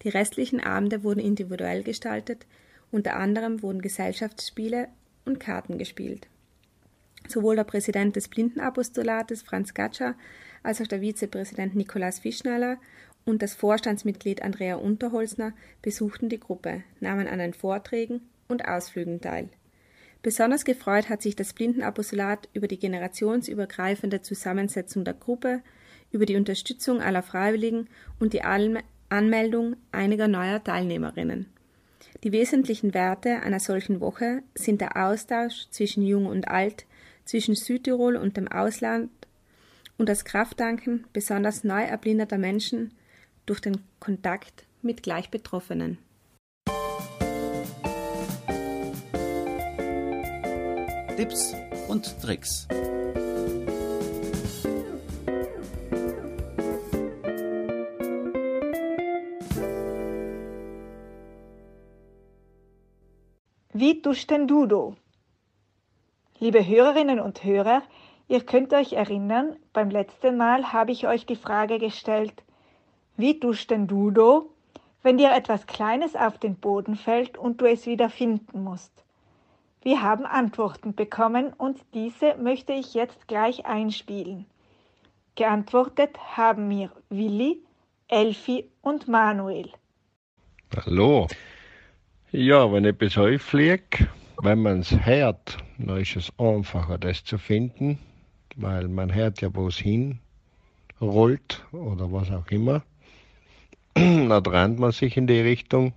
[0.02, 2.48] Die restlichen Abende wurden individuell gestaltet,
[2.92, 4.88] unter anderem wurden Gesellschaftsspiele
[5.26, 6.28] und Karten gespielt.
[7.28, 10.16] Sowohl der Präsident des Blindenapostolates Franz Gatscher
[10.64, 12.78] als auch der Vizepräsident Nikolaus Fischnaller
[13.26, 19.50] und das Vorstandsmitglied Andrea Unterholzner besuchten die Gruppe, nahmen an den Vorträgen und Ausflügen teil.
[20.22, 25.62] Besonders gefreut hat sich das Blindenapostolat über die generationsübergreifende Zusammensetzung der Gruppe,
[26.12, 27.88] über die Unterstützung aller Freiwilligen
[28.20, 31.48] und die Anmeldung einiger neuer Teilnehmerinnen.
[32.24, 36.86] Die wesentlichen Werte einer solchen Woche sind der Austausch zwischen Jung und Alt,
[37.26, 39.10] zwischen Südtirol und dem Ausland
[39.98, 42.92] und das Kraftdanken besonders neu erblinderter Menschen
[43.46, 45.98] durch den Kontakt mit Gleichbetroffenen.
[51.22, 51.56] Tipps
[51.88, 52.68] und Tricks.
[63.72, 64.96] Wie duschen Dudo?
[66.40, 67.84] Liebe Hörerinnen und Hörer,
[68.28, 72.34] ihr könnt euch erinnern, beim letzten Mal habe ich euch die Frage gestellt,
[73.16, 74.50] wie duscht denn Dudo,
[75.04, 79.01] wenn dir etwas Kleines auf den Boden fällt und du es wieder finden musst?
[79.84, 84.46] Wir haben Antworten bekommen und diese möchte ich jetzt gleich einspielen.
[85.34, 87.64] Geantwortet haben mir Willi,
[88.08, 89.72] Elfi und Manuel.
[90.86, 91.28] Hallo.
[92.32, 94.08] Ja, wenn ich bis heute fliege,
[94.44, 97.98] wenn man es hört, dann ist es einfacher, das zu finden,
[98.56, 100.20] weil man hört ja, wo es hin
[101.02, 102.84] rollt oder was auch immer.
[103.96, 105.94] dann rennt man sich in die Richtung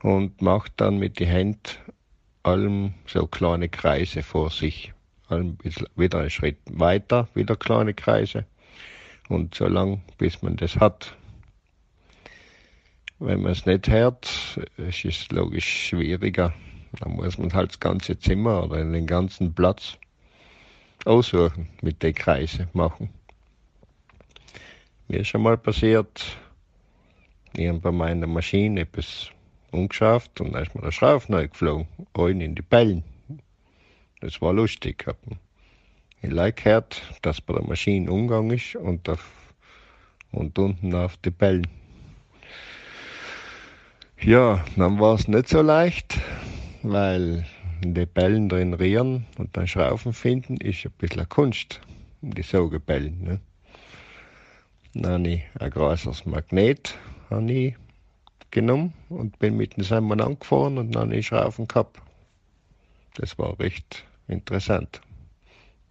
[0.00, 1.86] und macht dann mit den Händen
[2.46, 4.92] allem so kleine Kreise vor sich.
[5.28, 5.58] Allem
[5.96, 8.44] wieder einen Schritt weiter, wieder kleine Kreise.
[9.28, 11.16] Und so lang, bis man das hat.
[13.18, 16.54] Wenn man es nicht hört, ist es logisch schwieriger.
[17.00, 19.98] Dann muss man halt das ganze Zimmer oder den ganzen Platz
[21.04, 23.10] aussuchen, mit den Kreisen machen.
[25.08, 26.36] Mir ist schon mal passiert,
[27.56, 29.30] ich habe bei meiner Maschine etwas
[29.76, 31.86] umgeschafft und dann ist mir der Schrauf neu geflogen,
[32.16, 33.04] rein in die Bällen.
[34.20, 35.04] Das war lustig.
[36.22, 39.30] Ich like gehört, dass bei der Maschine Umgang ist und, auf,
[40.32, 41.66] und unten auf die Bällen.
[44.20, 46.18] Ja, dann war es nicht so leicht,
[46.82, 47.44] weil
[47.82, 51.80] die Bällen drin rieren und dann Schrauben finden, ist ein bisschen Kunst,
[52.22, 53.22] die Saugebällen.
[53.22, 53.40] Ne?
[54.94, 56.96] Dann habe ich ein großes Magnet
[57.30, 57.74] habe
[58.50, 62.00] genommen und bin mit dem Simon angefahren und dann ist Schrauben gehabt.
[63.14, 65.00] Das war recht interessant.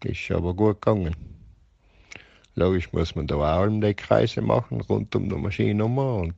[0.04, 1.16] Ist aber gut gegangen.
[2.54, 6.36] Logisch muss man da auch die Kreise machen, rund um die Maschine und,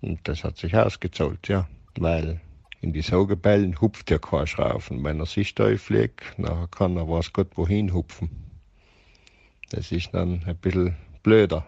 [0.00, 1.68] und das hat sich ausgezahlt, ja.
[1.98, 2.40] Weil
[2.80, 5.04] in die Saugebällen hupft ja kein Schrauben.
[5.04, 8.30] Wenn er sich da fliegt, dann kann er was gut wohin hupfen.
[9.70, 11.66] Das ist dann ein bisschen blöder.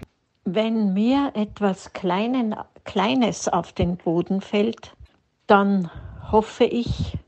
[0.50, 4.96] Wenn mir etwas Kleinen, Kleines auf den Boden fällt,
[5.46, 5.90] dann
[6.32, 7.18] hoffe ich,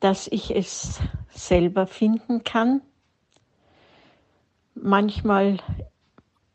[0.00, 2.82] dass ich es selber finden kann.
[4.74, 5.58] Manchmal,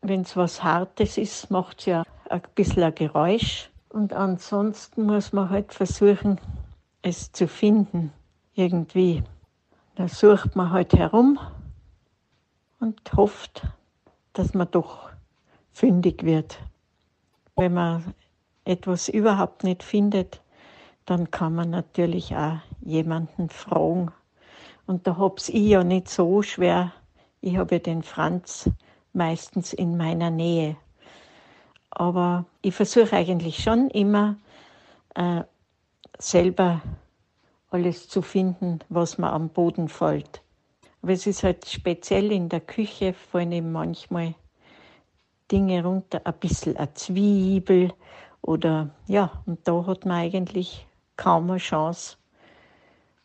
[0.01, 3.69] wenn es was Hartes ist, macht es ja ein bisschen ein Geräusch.
[3.87, 6.37] Und ansonsten muss man halt versuchen,
[7.01, 8.11] es zu finden,
[8.55, 9.23] irgendwie.
[9.95, 11.39] Da sucht man halt herum
[12.81, 13.61] und hofft,
[14.33, 15.14] dass man doch
[15.75, 16.57] fündig wird.
[17.57, 18.13] Wenn man
[18.63, 20.41] etwas überhaupt nicht findet,
[21.05, 24.09] dann kann man natürlich auch jemanden fragen.
[24.87, 26.93] Und da hab's ich ja nicht so schwer.
[27.41, 28.69] Ich habe ja den Franz
[29.11, 30.77] meistens in meiner Nähe.
[31.89, 34.37] Aber ich versuche eigentlich schon immer
[35.13, 35.43] äh,
[36.17, 36.81] selber
[37.69, 40.41] alles zu finden, was mir am Boden fällt.
[41.01, 44.35] Aber es ist halt speziell in der Küche, fallen eben manchmal
[45.51, 47.93] Dinge runter, ein bisschen eine Zwiebel
[48.41, 52.17] oder ja, und da hat man eigentlich kaum eine Chance,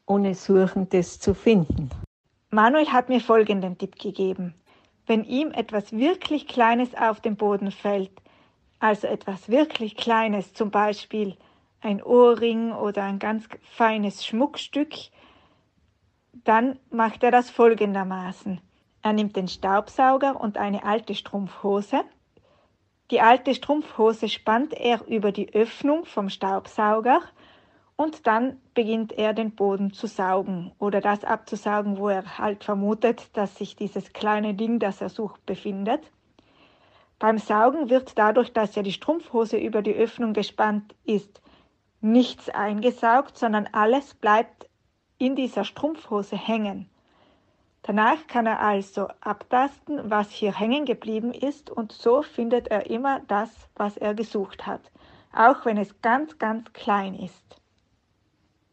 [0.06, 1.90] ohne Suchen das zu finden.
[2.50, 4.54] Manuel hat mir folgenden Tipp gegeben.
[5.06, 8.12] Wenn ihm etwas wirklich Kleines auf den Boden fällt,
[8.80, 11.37] also etwas wirklich Kleines, zum Beispiel
[11.80, 14.94] ein Ohrring oder ein ganz feines Schmuckstück,
[16.44, 18.61] dann macht er das folgendermaßen.
[19.02, 22.02] Er nimmt den Staubsauger und eine alte Strumpfhose.
[23.10, 27.20] Die alte Strumpfhose spannt er über die Öffnung vom Staubsauger
[27.96, 33.28] und dann beginnt er den Boden zu saugen oder das abzusaugen, wo er halt vermutet,
[33.36, 36.00] dass sich dieses kleine Ding, das er sucht, befindet.
[37.18, 41.42] Beim Saugen wird dadurch, dass ja die Strumpfhose über die Öffnung gespannt ist,
[42.00, 44.68] nichts eingesaugt, sondern alles bleibt
[45.18, 46.88] in dieser Strumpfhose hängen.
[47.83, 53.21] Danach kann er also abtasten, was hier hängen geblieben ist und so findet er immer
[53.21, 54.83] das, was er gesucht hat,
[55.33, 57.61] auch wenn es ganz, ganz klein ist.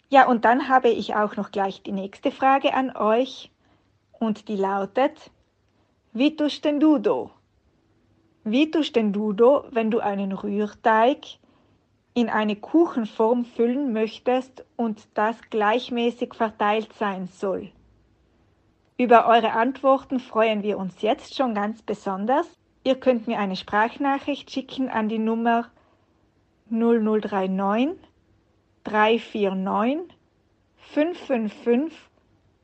[0.10, 3.52] Ja, und dann habe ich auch noch gleich die nächste Frage an euch
[4.20, 5.32] und die lautet,
[6.13, 7.32] wie tust denn du do?
[8.43, 11.26] Wie tust denn du do, wenn du einen Rührteig
[12.13, 17.72] in eine Kuchenform füllen möchtest und das gleichmäßig verteilt sein soll?
[18.99, 22.47] Über eure Antworten freuen wir uns jetzt schon ganz besonders.
[22.83, 25.69] Ihr könnt mir eine Sprachnachricht schicken an die Nummer
[26.69, 27.95] 0039
[28.83, 30.17] 349
[30.77, 31.95] 555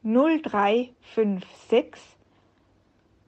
[0.02, 2.02] 0356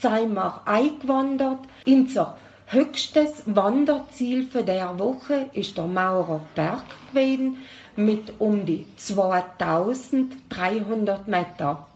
[0.00, 1.58] Seien wir eingewandert.
[1.86, 2.36] Unser
[2.66, 7.58] höchstes Wanderziel für der Woche ist der Maurer Berg gewesen
[7.96, 11.86] mit um die 2300 Meter.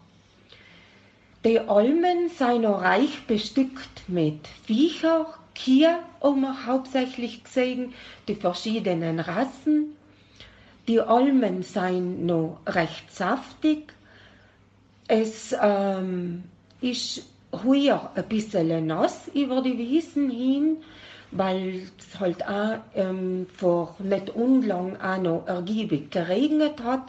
[1.45, 7.93] Die Almen seien noch reich bestückt mit Viecher, Kier haben wir hauptsächlich gesehen,
[8.27, 9.95] die verschiedenen Rassen.
[10.87, 13.93] Die Almen seien noch recht saftig.
[15.07, 16.43] Es ähm,
[16.81, 17.25] ist
[17.63, 20.77] heuer ein bisschen nass über die Wiesen hin
[21.31, 27.03] weil es halt auch ähm, vor nicht unlang auch noch ergiebig geregnet hat.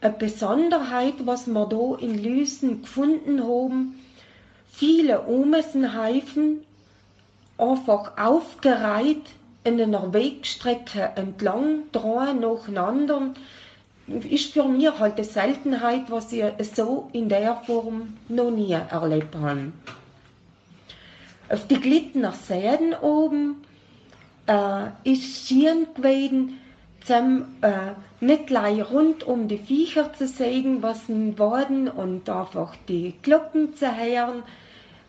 [0.00, 4.00] Eine Besonderheit, was wir da in Lüsen gefunden haben,
[4.70, 6.64] viele Omesenheifen
[7.56, 9.22] einfach aufgereiht
[9.64, 13.32] in einer Wegstrecke entlang, drei nacheinander,
[14.06, 16.44] ist für mich halt eine Seltenheit, was ich
[16.74, 19.72] so in der Form noch nie erlebt habe.
[21.48, 23.62] Auf die Glittner Säden oben
[24.46, 26.58] äh, ist Schien gewesen,
[27.04, 32.74] zum, äh, nicht gleich rund um die Viecher zu sägen, was in worden und einfach
[32.88, 34.42] die Glocken zu hören,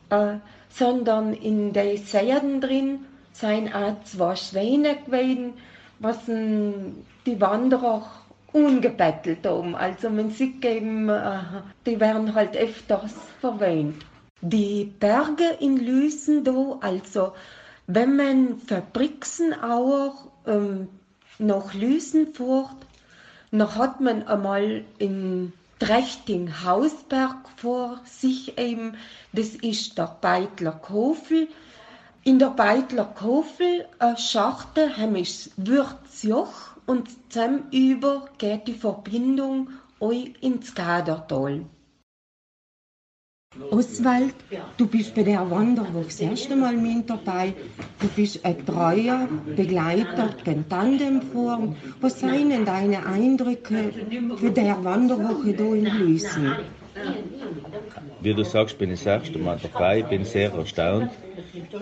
[0.09, 0.37] äh,
[0.69, 5.53] sondern in den Säden drin seien auch zwei Schwäne gewesen,
[5.99, 8.05] was die Wanderer
[8.53, 9.75] ungebettelt haben.
[9.75, 11.39] Also man sieht eben, äh,
[11.85, 14.05] die werden halt öfters verwöhnt.
[14.41, 17.33] Die Berge in Lüsendow, also
[17.87, 20.15] wenn man für Brixenauer
[20.47, 20.87] ähm,
[21.39, 22.77] nach Lüsen fährt,
[23.51, 28.95] dann hat man einmal in trächtigen Hausberg vor sich eben.
[29.33, 31.47] Das ist der Beitler Kofel.
[32.23, 35.25] In der Beitler Kofel äh, Schachte haben wir
[35.57, 39.69] Würzjoch und zusammen über geht die Verbindung
[39.99, 41.65] euch ins Gadertal.
[43.69, 44.33] Oswald,
[44.77, 47.53] du bist bei der Wanderung das erste Mal mit dabei.
[47.99, 51.75] Du bist ein treuer Begleiter in Tandemform.
[52.01, 53.93] Was seien denn deine Eindrücke
[54.37, 56.55] für der Wanderwoche hier in Lüssen?
[58.21, 61.09] Wie du sagst, bin ich das erste Mal dabei, bin sehr erstaunt,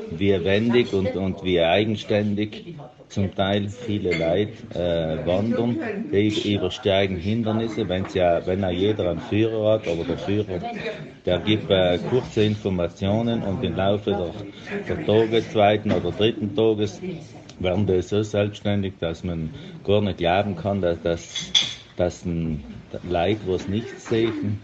[0.09, 2.63] wie wendig und, und wie eigenständig
[3.09, 5.77] zum Teil viele Leute äh, wandern.
[6.11, 10.59] Die übersteigen Hindernisse, wenn, ja, wenn auch jeder einen Führer hat, aber der Führer,
[11.25, 14.31] der gibt äh, kurze Informationen und im Laufe der,
[14.89, 17.01] der Tage, zweiten oder dritten Tages,
[17.59, 19.51] werden die so selbstständig, dass man
[19.83, 20.99] gar nicht glauben kann, dass,
[21.95, 22.63] dass, ein
[23.03, 24.59] Leid, was nicht sehen,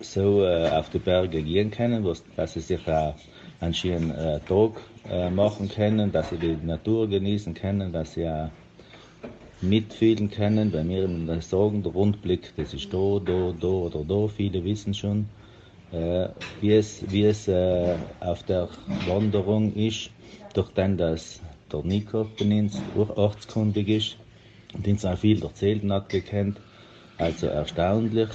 [0.00, 2.04] so äh, auf die Berge gehen können,
[2.36, 7.54] dass sie sich einen schönen äh, Tag äh, machen können, dass sie die Natur genießen
[7.54, 8.50] können, dass sie auch
[9.60, 10.70] mitfühlen können.
[10.70, 14.28] Bei mir immer sagen, der Rundblick, das ist da, da, da oder da.
[14.28, 15.26] Viele wissen schon,
[15.90, 16.28] äh,
[16.60, 18.68] wie es, wie es äh, auf der
[19.06, 20.10] Wanderung ist,
[20.54, 21.40] durch den, dass
[21.72, 24.16] der Nico benutzt, auch ortskundig ist
[24.74, 26.60] und uns auch viel erzählt hat gekannt.
[27.16, 28.28] Also erstaunlich.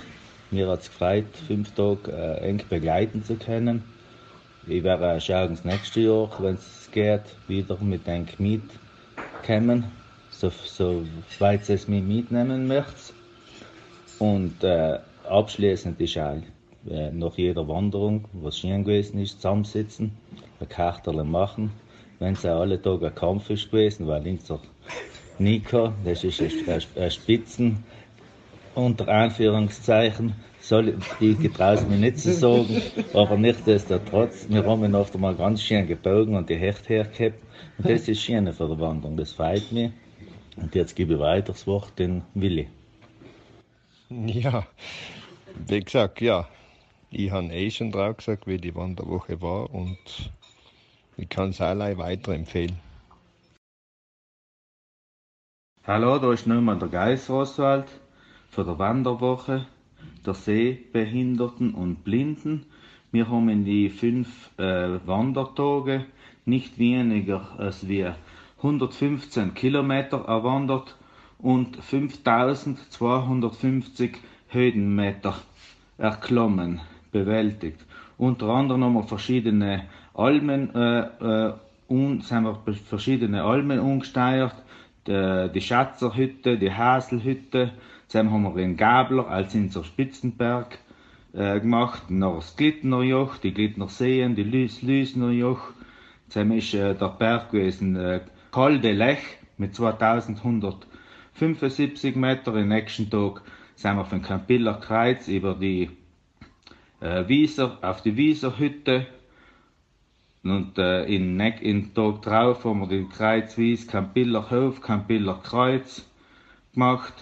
[0.51, 3.83] Mir hat es gefreut, fünf Tage äh, eng begleiten zu können.
[4.65, 9.85] Ich werde schauen, das nächste Jahr, wenn es geht, wieder mit einem mitkommen,
[10.31, 11.03] so, so
[11.37, 13.13] weit es mich mitnehmen möchte.
[14.17, 16.41] Und äh, abschließend ist auch
[16.89, 20.11] äh, nach jeder Wanderung, was schön gewesen ist, zusammensitzen,
[20.59, 21.71] ein Karterle machen.
[22.17, 24.59] Wenn es auch alle Tage ein Kampf ist gewesen, weil unser
[25.37, 27.83] Nico, das ist ein, ein Spitzen,
[28.79, 32.81] unter Anführungszeichen, soll ich getraue mir nicht zu sagen,
[33.13, 37.39] aber nichtsdestotrotz, wir haben ihn oft einmal ganz schön gebogen und die Hecht hergehabt.
[37.77, 39.91] Und das ist schön für die Wanderung, das freut mich.
[40.55, 42.67] Und jetzt gebe ich weiter das Wort den Willi.
[44.09, 44.65] Ja,
[45.67, 46.47] wie gesagt, ja,
[47.11, 50.31] ich habe eh schon drauf gesagt, wie die Wanderwoche war und
[51.17, 52.79] ich kann es allein weiterempfehlen.
[55.85, 57.87] Hallo, da ist nochmal der Geist Oswald
[58.49, 59.65] für die Wanderwoche
[60.25, 62.65] der Sehbehinderten und Blinden.
[63.11, 66.05] Wir haben in die fünf äh, Wandertage
[66.45, 68.15] nicht weniger als wir
[68.57, 70.97] 115 Kilometer erwandert
[71.37, 74.17] und 5250
[74.49, 75.35] Höhenmeter
[75.97, 76.81] erklommen,
[77.11, 77.85] bewältigt.
[78.17, 81.53] Unter anderem haben wir verschiedene Almen, äh, äh,
[81.87, 84.55] sind wir verschiedene Almen umgesteuert,
[85.07, 87.71] die, die Schatzerhütte, die Haselhütte,
[88.09, 90.79] Zusammen haben wir in Gabler als in Spitzenberg
[91.33, 95.61] äh, gemacht, noch das Glittner Joch, die Glittner Seen, die Lüs Lüsner Joch.
[96.27, 99.19] Zusammen ist äh, der Berg gewesen äh, Col de Lech
[99.59, 102.55] mit 2175 Meter.
[102.55, 103.43] Im nächsten Tag
[103.75, 105.91] sind wir von Campiller Kreuz über die
[107.01, 109.05] äh, Wieser auf die Wieserhütte
[110.43, 116.09] und äh, in, in Tag drauf haben wir den Kreuz Wies, Campiller Hof, Campiller Kreuz
[116.73, 117.13] gemacht.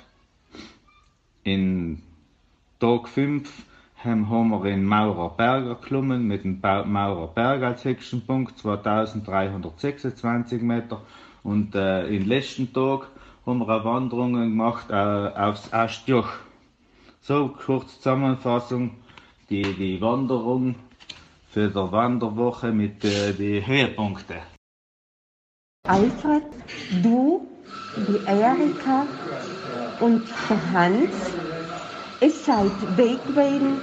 [1.48, 2.02] In
[2.82, 3.50] Tag 5
[4.04, 11.04] haben wir in Maurer Berger geklommen mit dem Maurer Berg als höchsten Punkt, 2326 Meter.
[11.44, 13.08] Und äh, im letzten Tag
[13.46, 16.28] haben wir eine Wanderung gemacht äh, aufs Astjoch.
[17.22, 18.96] So, kurz Zusammenfassung,
[19.50, 20.76] die, die Wanderung
[21.50, 24.40] für die Wanderwoche mit äh, den Höhepunkten.
[25.88, 26.44] Alfred,
[27.02, 27.48] du,
[27.96, 29.06] die Erika
[30.00, 30.24] und
[30.74, 31.10] Hans,
[32.20, 33.80] es seid Weg gewesen,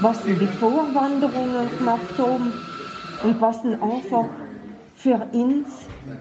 [0.00, 2.52] was sie die Vorwanderungen gemacht haben
[3.24, 4.26] und was sie einfach
[4.96, 5.68] für uns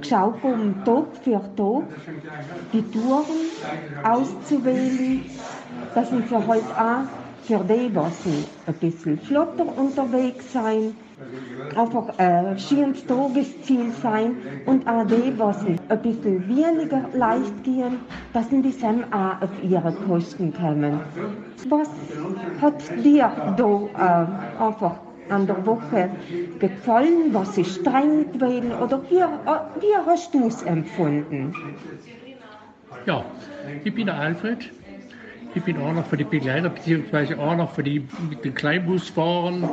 [0.02, 1.84] geschaut haben, Tag für Tag,
[2.74, 3.26] die Touren
[4.04, 5.24] auszuwählen,
[5.96, 7.06] dass sie für heute auch
[7.44, 10.96] für die, was sie ein bisschen flotter unterwegs sein,
[11.76, 18.00] einfach ein schönes Tagesziel sein und die, was sie ein bisschen weniger leicht gehen,
[18.34, 21.00] dass sie das auch auf ihre Kosten kommen.
[21.70, 21.90] Was
[22.62, 24.28] hat dir da
[24.60, 24.96] äh, einfach
[25.30, 26.10] an der Woche
[26.60, 27.34] gefallen?
[27.34, 29.28] Was ist streng gewesen oder wie, äh,
[29.82, 31.54] wie hast du es empfunden?
[33.06, 33.24] Ja,
[33.84, 34.72] ich bin der Alfred.
[35.58, 39.68] Ich bin auch noch für die Begleiter, beziehungsweise auch noch für die mit den Kleinbusfahrern,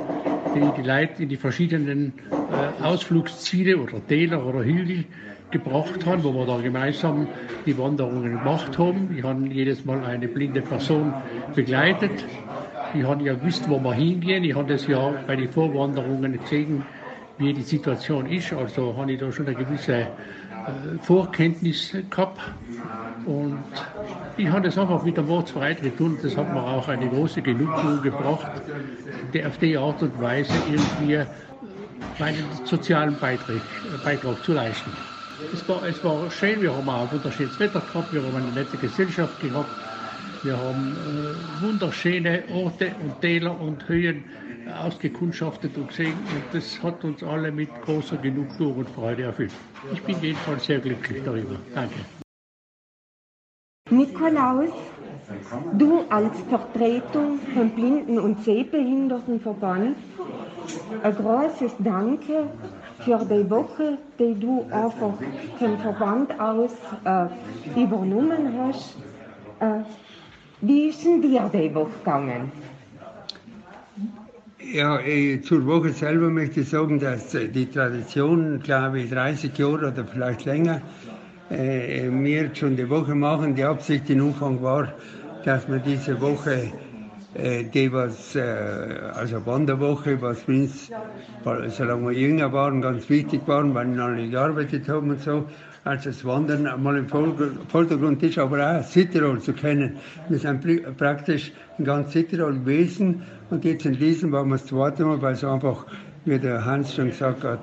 [0.54, 5.04] die die Leute in die verschiedenen äh, Ausflugsziele oder Täler oder Hügel
[5.50, 7.26] gebracht haben, wo wir da gemeinsam
[7.66, 9.14] die Wanderungen gemacht haben.
[9.14, 11.12] Ich habe jedes Mal eine blinde Person
[11.54, 12.24] begleitet.
[12.94, 14.42] Ich habe ja gewusst, wo wir hingehen.
[14.42, 16.82] Ich habe das ja bei den Vorwanderungen gesehen,
[17.36, 18.54] wie die Situation ist.
[18.54, 20.06] Also habe ich da schon eine gewisse äh,
[21.02, 22.40] Vorkenntnis gehabt.
[23.26, 23.58] Und
[24.36, 26.18] ich habe das einfach mit dem Wort frei getan.
[26.22, 28.50] Das hat mir auch eine große Genugtuung gebracht,
[29.32, 31.20] die auf die Art und Weise irgendwie
[32.18, 33.60] meinen sozialen Beitrag,
[34.04, 34.90] Beitrag zu leisten.
[35.52, 38.76] Es war, es war schön, wir haben auch wunderschönes Wetter gehabt, wir haben eine nette
[38.76, 39.68] Gesellschaft gehabt,
[40.42, 44.24] wir haben äh, wunderschöne Orte und Täler und Höhen
[44.80, 49.52] ausgekundschaftet und gesehen und das hat uns alle mit großer Genugtuung und Freude erfüllt.
[49.92, 51.56] Ich bin jedenfalls sehr glücklich darüber.
[51.74, 51.96] Danke.
[53.90, 54.70] Nikolaus,
[55.74, 59.98] du als Vertretung vom Blinden- und Sehbehindertenverband,
[61.02, 62.46] ein großes Danke
[63.00, 65.12] für die Woche, die du einfach
[65.58, 66.70] vom Verband aus
[67.04, 67.26] äh,
[67.78, 68.96] übernommen hast.
[69.60, 69.80] Äh,
[70.62, 72.52] wie ist denn dir die Woche gegangen?
[74.72, 74.98] Ja,
[75.42, 80.46] zur Woche selber möchte ich sagen, dass die Tradition, glaube ich, 30 Jahre oder vielleicht
[80.46, 80.80] länger,
[81.50, 83.54] äh, wir schon die Woche machen.
[83.54, 84.92] Die Absicht im Umfang war,
[85.44, 86.72] dass wir diese Woche,
[87.34, 88.40] äh, die was, äh,
[89.14, 90.90] also Wanderwoche, was uns,
[91.68, 95.44] solange wir jünger waren, ganz wichtig waren, weil wir noch nicht gearbeitet haben und so,
[95.84, 99.96] als das Wandern einmal im Vordergrund ist, aber auch Südtirol zu kennen.
[100.30, 105.04] Wir sind praktisch in ganz Südtirol gewesen und jetzt in diesem waren wir das zweite
[105.04, 105.84] Mal, weil es einfach,
[106.24, 107.60] wie der Hans schon gesagt hat,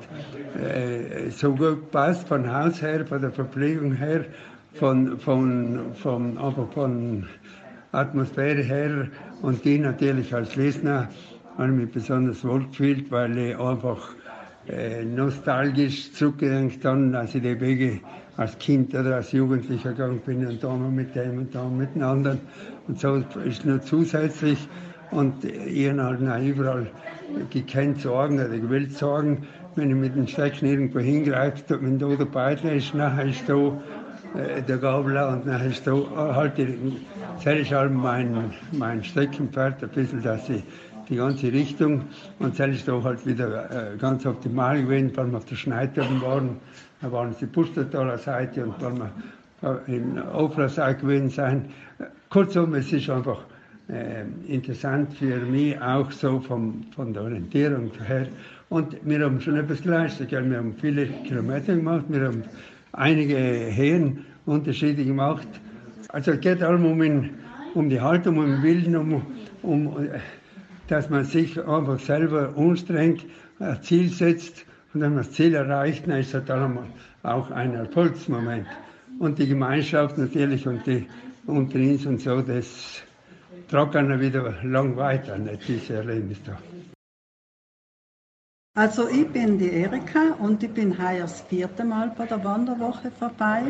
[0.59, 4.25] äh, so gut passt von Haus her, von der Verpflegung her,
[4.73, 7.27] von, von, von, einfach von
[7.91, 9.07] Atmosphäre her
[9.41, 11.09] und die natürlich als Lesner
[11.57, 14.15] habe ich mich besonders wohl gefühlt, weil ich einfach
[14.67, 17.99] äh, nostalgisch zurückgedenkt dann, als ich die Wege
[18.37, 22.03] als Kind oder als Jugendlicher gegangen bin und da mit dem und da mit den
[22.03, 22.39] anderen.
[22.87, 24.67] Und so ist nur zusätzlich
[25.11, 26.87] und ich habe halt überall
[27.49, 32.25] gekannt Sorgen oder gewillt Sorgen, wenn ich mit dem Stecken irgendwo hingreife, wenn da der
[32.25, 33.79] Beitler ist, nachher ist da
[34.37, 35.93] äh, der Gabler und nachher ist da
[36.35, 36.53] halt,
[37.43, 40.63] das ist halt mein, mein Steckenpferd ein bisschen, dass ich
[41.09, 42.03] die ganze Richtung.
[42.39, 46.21] Und dann ist da halt wieder äh, ganz optimal gewesen, weil wir auf der Schneidturm
[46.21, 46.57] waren.
[47.01, 48.93] Da waren sie Pustertaler Seite und weil
[49.61, 51.65] wir äh, in Oflerseite gewesen sein.
[52.29, 53.39] Kurzum, es ist einfach
[53.91, 58.27] äh, interessant für mich auch so vom, von der Orientierung her.
[58.69, 60.31] Und wir haben schon etwas geleistet.
[60.31, 62.43] Wir haben viele Kilometer gemacht, wir haben
[62.93, 65.47] einige Höhenunterschiede gemacht.
[66.09, 67.29] Also es geht allem um, in,
[67.73, 69.21] um die Haltung, um den Willen, um,
[69.61, 70.09] um
[70.87, 73.25] dass man sich einfach selber anstrengt,
[73.59, 76.49] ein Ziel setzt und wenn man das Ziel erreicht, dann ist das
[77.23, 78.67] auch ein Erfolgsmoment.
[79.19, 81.05] Und die Gemeinschaft natürlich und die
[81.45, 83.03] unter uns und so, das
[83.71, 86.57] dann wieder lang weiter, nicht diese Erlebnisse.
[88.73, 93.11] Also ich bin die Erika und ich bin heuer das vierte Mal bei der Wanderwoche
[93.11, 93.63] vorbei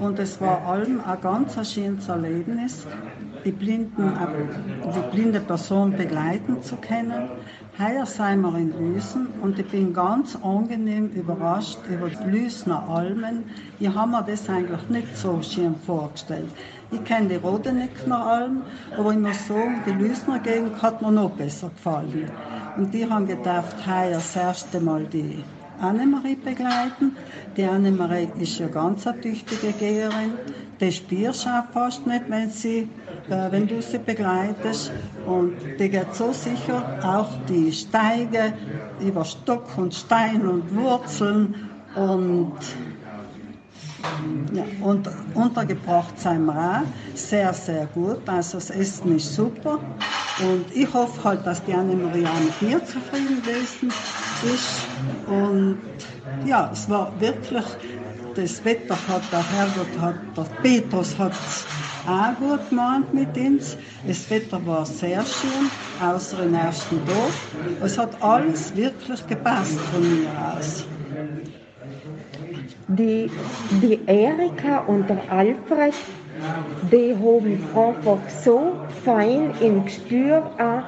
[0.00, 2.84] und es war allem ein ganz schönes Erlebnis,
[3.44, 4.12] die, Blinden,
[4.84, 7.30] die blinde Person begleiten zu können.
[7.80, 13.44] Heuer sind wir in Lüsen und ich bin ganz angenehm überrascht über die Lüsner Almen.
[13.78, 16.50] Ich habe mir das eigentlich nicht so schön vorgestellt.
[16.90, 18.62] Ich kenne die Rodenegner Alm,
[18.98, 22.30] aber ich muss sagen, die Lüsner Gegend hat mir noch besser gefallen.
[22.76, 25.42] Und die haben gedacht, heuer das erste Mal die
[25.80, 27.16] Annemarie begleiten.
[27.56, 30.32] Die Annemarie ist ja ganz eine tüchtige Geherin.
[30.80, 32.88] Die spürst du auch fast nicht, wenn, sie,
[33.28, 34.92] äh, wenn du sie begleitest.
[35.26, 38.52] Und die geht so sicher, auch die Steige
[39.00, 41.54] über Stock und Stein und Wurzeln.
[41.94, 42.58] Und
[44.50, 48.28] ja, und untergebracht sind wir auch sehr, sehr gut.
[48.28, 49.88] Also das Essen ist super.
[50.36, 54.02] Und ich hoffe halt, dass die Annemarie auch mit mir zufrieden gewesen
[54.40, 54.90] ist.
[55.24, 55.96] Und
[56.42, 57.64] ja, es war wirklich,
[58.34, 61.68] das Wetter hat der Herrgott, hat, der Petrus hat
[62.04, 63.76] auch gut gemeint mit uns.
[64.06, 67.48] Das Wetter war sehr schön, außer im ersten Dorf.
[67.78, 70.88] Es hat alles wirklich gepasst von mir aus.
[72.98, 73.30] Die,
[73.82, 75.94] die Erika und der Alfred,
[76.90, 78.72] die haben einfach so
[79.04, 80.82] fein im Gespür auch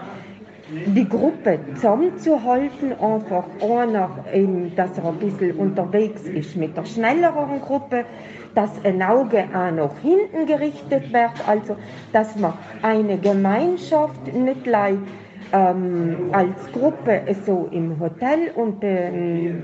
[0.87, 7.61] die Gruppe zusammenzuhalten, einfach einer, eben, dass er ein bisschen unterwegs ist mit der schnelleren
[7.61, 8.05] Gruppe,
[8.57, 11.77] dass ein Auge auch nach hinten gerichtet wird, also
[12.13, 14.97] dass man eine Gemeinschaft nicht gleich
[15.53, 19.63] ähm, als Gruppe so im Hotel und be,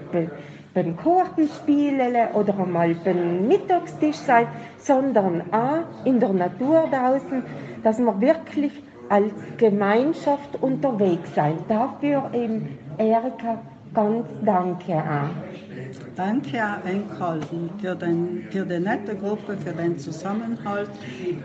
[0.78, 4.46] beim Kartenspielen oder einmal beim Mittagstisch sein,
[4.78, 7.42] sondern auch in der Natur draußen,
[7.82, 8.72] dass wir wirklich
[9.08, 11.58] als Gemeinschaft unterwegs sein.
[11.68, 13.60] Dafür eben Erika
[13.92, 15.87] ganz danke auch.
[16.18, 20.90] Danke auch Enkalten für, den, für die nette Gruppe, für den Zusammenhalt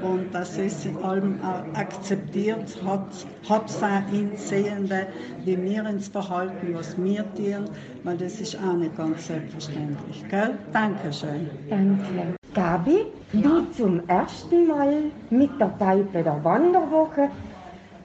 [0.01, 3.05] und dass es in allem auch akzeptiert hat,
[3.47, 5.05] hat in Sehende,
[5.45, 7.69] wie wir uns verhalten, was wir tun,
[8.03, 10.28] weil das ist auch nicht ganz selbstverständlich.
[10.28, 10.57] Gell?
[10.71, 11.51] Dankeschön.
[11.69, 12.34] Danke.
[12.55, 17.30] Gabi, du zum ersten Mal mit dabei bei der Wanderwoche.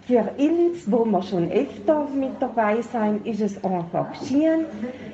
[0.08, 4.64] Für uns, wo wir schon öfter mit dabei sein, ist es einfach schön,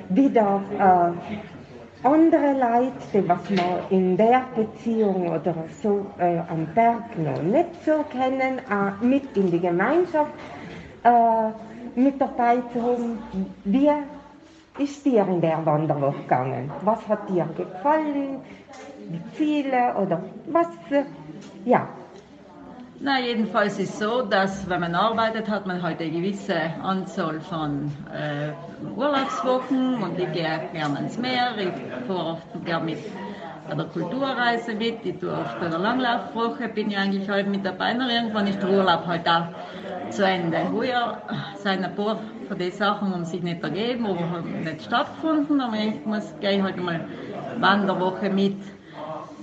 [0.07, 7.17] wieder äh, andere Leute, die was wir in der Beziehung oder so äh, am Berg
[7.17, 10.31] noch nicht so kennen, äh, mit in die Gemeinschaft
[11.03, 13.19] äh, mit dabei zu haben.
[13.65, 13.91] Wie
[14.79, 16.71] ist dir in der Wanderwoche gegangen?
[16.85, 18.39] Was hat dir gefallen?
[19.09, 20.67] Wie viele oder was?
[21.65, 21.85] Ja,
[22.99, 27.39] na, jedenfalls ist es so, dass wenn man arbeitet, hat man halt eine gewisse Anzahl
[27.41, 28.51] von äh,
[28.95, 32.99] Urlaubswochen und ich gehe gerne ins Meer, ich fahre oft gerne mit
[33.67, 37.65] bei der Kulturreise mit, ich tue oft bei der Langlaufwoche, bin ich eigentlich halt mit
[37.65, 39.47] dabei, und irgendwann ist der Urlaub halt auch
[40.11, 40.71] zu Ende.
[40.71, 41.21] Heuer
[41.57, 45.77] sind ein paar von den Sachen um sich nicht ergeben, aber haben nicht stattgefunden, aber
[45.77, 47.05] ich muss gehe halt mal
[47.59, 48.57] Wanderwoche mit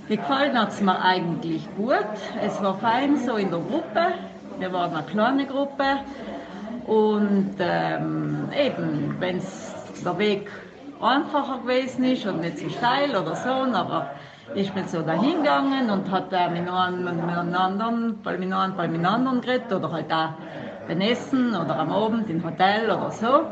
[0.09, 1.95] Gefallen hat es mir eigentlich gut.
[2.45, 4.13] Es war fein so in der Gruppe.
[4.59, 5.83] Wir waren eine kleine Gruppe.
[6.85, 9.41] Und ähm, eben, wenn
[10.03, 10.51] der Weg
[11.01, 14.11] einfacher gewesen ist und nicht so steil oder so, aber
[14.55, 18.89] ich bin so dahin gegangen und hat äh, mit einem anderen, bei mit einem, bei
[18.89, 20.29] mit anderen geredet oder halt auch
[20.85, 23.45] beim Essen oder am Abend im Hotel oder so.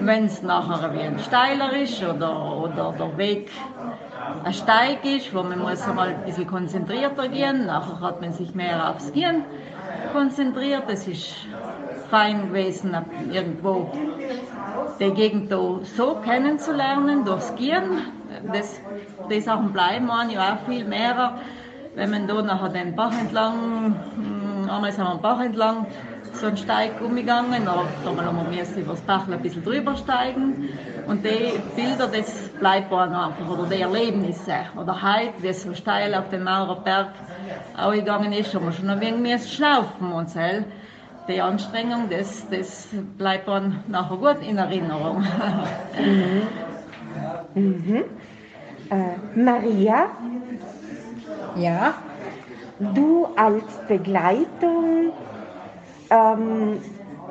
[0.00, 3.50] Wenn es nachher wie ein steiler ist oder, oder der Weg
[4.44, 8.54] ein Steig ist, wo man muss einmal ein bisschen konzentrierter gehen, nachher hat man sich
[8.54, 9.44] mehr aufs Gehen
[10.12, 10.84] konzentriert.
[10.88, 11.34] Es ist
[12.10, 12.96] fein gewesen,
[13.32, 13.90] irgendwo
[15.00, 18.02] die Gegend so kennenzulernen, durchs Gehen.
[18.52, 18.80] Das,
[19.30, 21.38] die Sachen bleiben man ja auch viel mehr,
[21.94, 25.86] wenn man da nachher den Bach entlang, hm, einmal sind wir am Bach entlang,
[26.36, 30.68] so einen Steig umgegangen, oder da haben wir über das Bach ein bisschen drüber steigen.
[31.06, 34.54] Und die Bilder, das bleibt einfach, oder die Erlebnisse.
[34.76, 37.08] Oder heute, wie es so steil auf den Maurerberg
[37.92, 40.40] gegangen ist, haben wir schon ein wenig schnaufen und so.
[41.28, 45.24] Die Anstrengung, das, das bleibt dann nachher gut in Erinnerung.
[45.98, 46.42] mhm.
[47.54, 48.04] Mhm.
[48.90, 50.08] Äh, Maria?
[51.56, 51.94] Ja?
[52.78, 55.12] Du als Begleitung
[56.14, 56.78] ähm,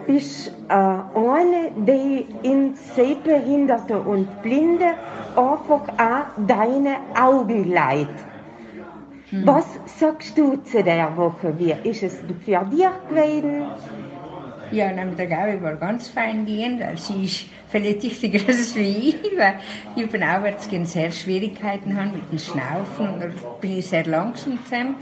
[0.05, 4.93] bist äh, eine, die in Sehbehinderte und Blinde
[5.35, 8.09] einfach auch deine Augen leidet.
[9.29, 9.47] Hm.
[9.47, 9.65] Was
[9.97, 11.53] sagst du zu der Woche?
[11.57, 13.63] Wie ist es für dich gewesen?
[14.71, 19.09] Ja, mit der Gabi war ganz fein gehen, weil sie ist vielleicht wichtiger als wie
[19.09, 19.59] ich, weil
[19.95, 23.27] ich beim Aufwärtsgehen sehr Schwierigkeiten habe mit dem Schnaufen und da
[23.61, 24.95] bin ich sehr langsam zusammen.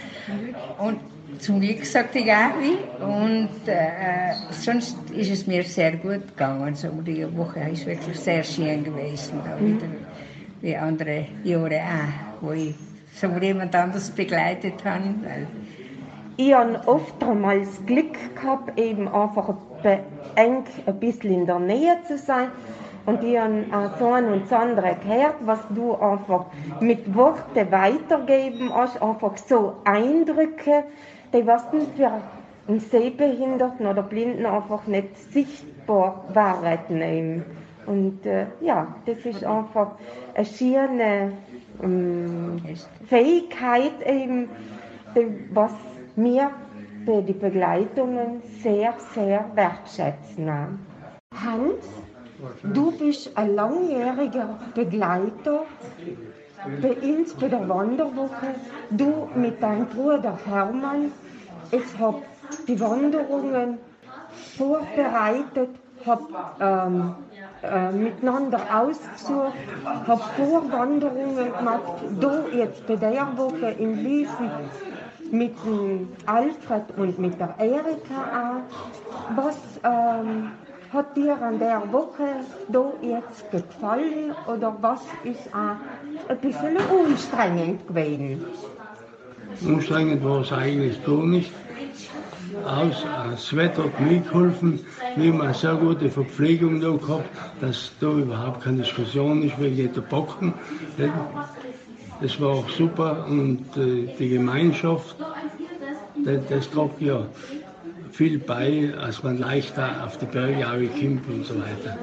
[0.77, 0.99] Und
[1.39, 6.63] zum Glück, sagte ich auch, und äh, sonst ist es mir sehr gut gegangen.
[6.63, 9.75] Also die Woche ist wirklich sehr schön gewesen, da mhm.
[9.75, 9.87] wieder,
[10.61, 12.75] wie andere Jahre auch, wo ich
[13.15, 15.15] so jemand anders begleitet habe.
[16.37, 19.53] Ich habe oft einmal das Glück gehabt, eben einfach
[20.35, 22.47] eng ein bisschen in der Nähe zu sein.
[23.05, 26.45] Und ich habe auch so ein und das andere gehört, was du einfach
[26.79, 30.83] mit Worten weitergeben hast, einfach so Eindrücke,
[31.33, 31.63] die was
[31.95, 32.21] für
[32.67, 37.43] einen Sehbehinderten oder Blinden einfach nicht sichtbar waren.
[37.85, 39.91] Und äh, ja, das ist einfach
[40.35, 41.31] eine schöne
[41.81, 42.61] ähm,
[43.07, 44.49] Fähigkeit, eben,
[45.15, 45.71] die, was
[46.15, 46.51] wir
[47.05, 50.79] bei den Begleitungen sehr, sehr wertschätzen.
[51.33, 51.85] Hans,
[52.63, 55.65] du bist ein langjähriger Begleiter
[56.81, 58.55] bei uns bei der Wanderwoche.
[58.91, 61.11] Du mit deinem Bruder Hermann
[61.71, 62.21] ich habe
[62.67, 63.77] die Wanderungen
[64.57, 65.69] vorbereitet,
[66.05, 66.23] habe
[66.59, 67.15] ähm,
[67.63, 69.53] äh, miteinander ausgesucht,
[69.85, 71.81] habe Vorwanderungen gemacht,
[72.19, 74.49] da jetzt bei der Woche in Liesen
[75.31, 79.35] mit dem Alfred und mit der Erika auch.
[79.35, 80.51] Was ähm,
[80.91, 87.87] hat dir an der Woche da jetzt gefallen oder was ist auch ein bisschen anstrengend
[87.87, 88.45] gewesen?
[89.65, 91.51] Anstrengend war es eigentlich gar nicht.
[92.65, 94.79] aus, das Wetter hat mitgeholfen.
[95.15, 97.29] Wir haben eine sehr gute Verpflegung da gehabt,
[97.59, 100.53] dass da überhaupt keine Diskussion ist wegen der Bocken.
[102.21, 105.15] Das war auch super und äh, die Gemeinschaft,
[106.49, 107.25] das, tragt ja
[108.11, 111.97] viel bei, als man leichter auf die Berge kommt und so weiter.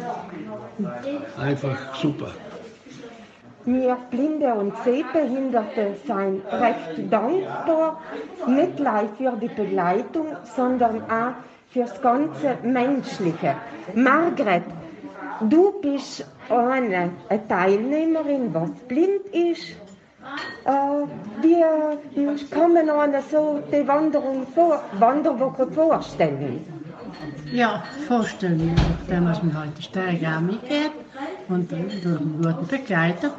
[1.38, 2.32] Einfach super.
[3.64, 8.00] Wir Blinde und Sehbehinderte sind recht dankbar,
[8.46, 11.34] nicht gleich für die Begleitung, sondern auch
[11.70, 13.56] fürs ganze Menschliche.
[13.94, 14.62] Margret,
[15.40, 19.76] du bist eine, eine Teilnehmerin, was blind ist.
[20.64, 21.06] Äh,
[21.42, 26.77] wie kann man einer so die Wanderung vor, Wanderwoche vorstellen?
[27.52, 30.92] Ja, vorstellen, nachdem man heute halt die Stärke auch mitgeht
[31.48, 33.34] und durch einen guten Begleiter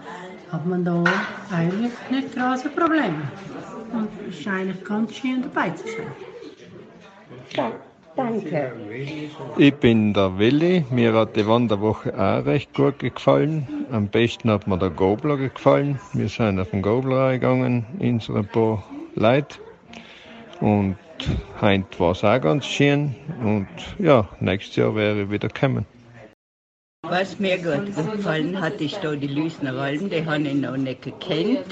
[0.51, 1.03] hat man da
[1.51, 3.21] eigentlich nicht große Probleme.
[3.93, 6.07] Und es ist eigentlich ganz schön dabei zu sein.
[7.55, 7.71] Ja,
[8.15, 8.73] danke.
[9.57, 10.85] Ich bin der Willi.
[10.89, 13.85] Mir hat die Wanderwoche auch recht gut gefallen.
[13.91, 15.99] Am besten hat mir der Gobler gefallen.
[16.13, 18.83] Wir sind auf den Gobler gegangen, unsere paar
[19.15, 19.57] Leute.
[20.61, 20.97] Und
[21.61, 23.15] heute war es auch ganz schön.
[23.43, 23.67] Und
[23.97, 25.85] ja, nächstes Jahr wäre ich wieder kommen.
[27.03, 31.01] Was mir gut gefallen hat, ist da die Lüsner Alm, die habe ich noch nicht
[31.01, 31.65] gekannt.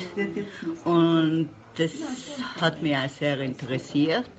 [0.85, 1.91] Und das
[2.59, 4.29] hat mich auch sehr interessiert.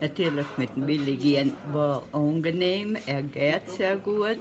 [0.00, 4.38] Natürlich mit dem Willi gehen war angenehm, er geht sehr gut,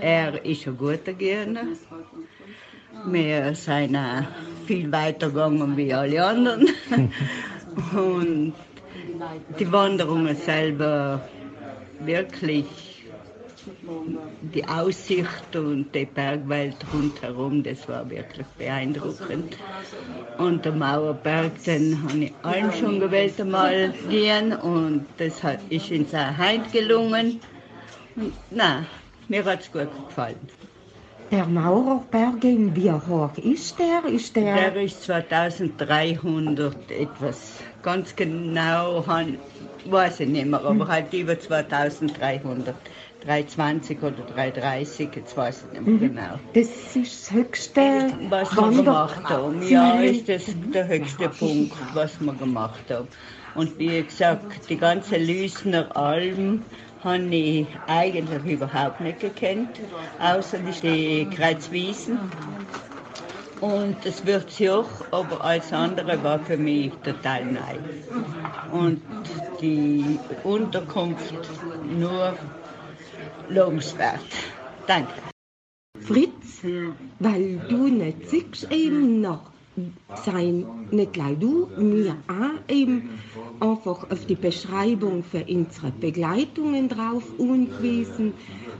[0.00, 1.64] er ist ein guter Gärtner.
[3.06, 4.24] Wir sind auch
[4.66, 6.68] viel weiter gegangen wie alle anderen.
[7.92, 8.54] Und
[9.58, 11.20] die Wanderungen selber
[12.00, 12.66] wirklich
[14.54, 19.56] die Aussicht und die Bergwelt rundherum, das war wirklich beeindruckend.
[20.38, 25.90] Und der Mauerberg, den habe ich allen schon gewählt einmal gehen und das hat, ist
[25.90, 27.40] uns auch heute gelungen.
[28.16, 28.86] Und, nein,
[29.28, 30.36] mir hat es gut gefallen.
[31.30, 34.10] Der Maurerberg, wie hoch ist der?
[34.10, 34.54] Ist der?
[34.54, 37.58] Der ist 2300 etwas.
[37.82, 39.06] Ganz genau
[39.84, 40.88] weiß ich nicht mehr, aber Hm.
[40.88, 42.90] halt über 2300.
[43.20, 45.98] 320 oder 330, jetzt weiß ich nicht mehr Mhm.
[46.00, 46.40] genau.
[46.52, 47.80] Das ist das höchste
[48.30, 49.62] Was wir gemacht haben.
[49.62, 53.08] Ja, ist das der höchste Punkt, was wir gemacht haben.
[53.54, 56.66] Und wie gesagt, die ganze Lüsner Alm
[56.98, 59.80] habe ich eigentlich überhaupt nicht gekannt,
[60.18, 62.18] außer die Kreuzwiesen.
[63.60, 67.78] Und das wird auch, aber alles andere war für mich total neu.
[68.72, 69.02] Und
[69.60, 71.34] die Unterkunft
[71.84, 72.34] nur
[73.48, 74.20] lobenswert.
[74.86, 75.12] Danke.
[76.00, 76.62] Fritz,
[77.18, 79.50] weil du nicht siehst, eben noch
[80.14, 83.10] sein, nicht gleich du, mir auch eben.
[83.60, 88.32] Einfach auf die Beschreibung für unsere Begleitungen drauf angewiesen,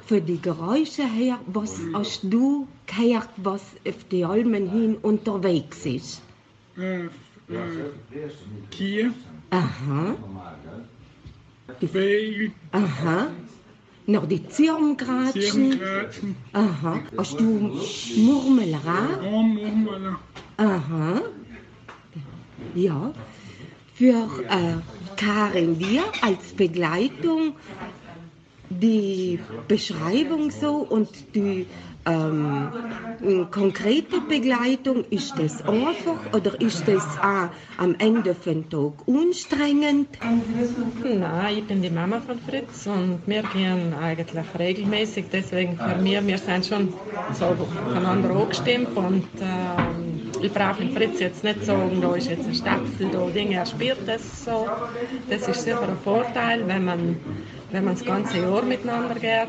[0.06, 6.22] für die Geräusche her, was hast du gehört, was auf die Almen hin unterwegs ist?
[8.70, 9.12] Kier,
[9.50, 10.14] Aha,
[11.80, 13.28] Vögel, aha.
[14.08, 15.78] Noch die Zirngratschen.
[16.54, 17.00] Aha.
[17.18, 17.76] Hast du
[18.16, 19.20] Murmelra?
[20.56, 21.20] Aha.
[22.74, 23.12] Ja.
[23.92, 24.76] Für äh,
[25.16, 27.56] Karin wir als Begleitung
[28.70, 31.66] die Beschreibung so und die
[32.08, 40.08] ähm, konkrete Begleitung, ist das einfach oder ist das auch am Ende von Tag anstrengend?
[41.04, 45.26] Nein, ich bin die Mama von Fritz und wir gehen eigentlich regelmäßig.
[45.32, 46.92] Deswegen für mich, wir sind schon
[47.32, 52.54] so aufeinander angestimmt und ähm, ich brauche Fritz jetzt nicht sagen, da ist jetzt ein
[52.54, 54.68] Stapel, da Dinge, er spürt das so.
[55.28, 57.16] Das ist sicher ein Vorteil, wenn man,
[57.72, 59.48] wenn man das ganze Jahr miteinander geht.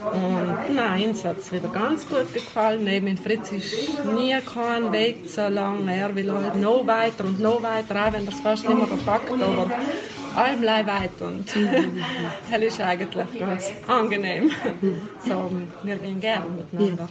[0.00, 2.84] Und nein, uns hat es wieder ganz gut gefallen.
[2.84, 5.88] Neben dem Fritz ist nie kein Weg so lang.
[5.88, 8.86] Er will halt noch weiter und noch weiter, auch wenn er es fast nicht mehr
[8.86, 9.70] verpackt, aber
[10.36, 11.20] allem weit.
[11.20, 11.48] Und
[12.50, 14.50] das ist eigentlich ganz angenehm.
[15.26, 15.50] So,
[15.82, 17.08] wir gehen gerne miteinander.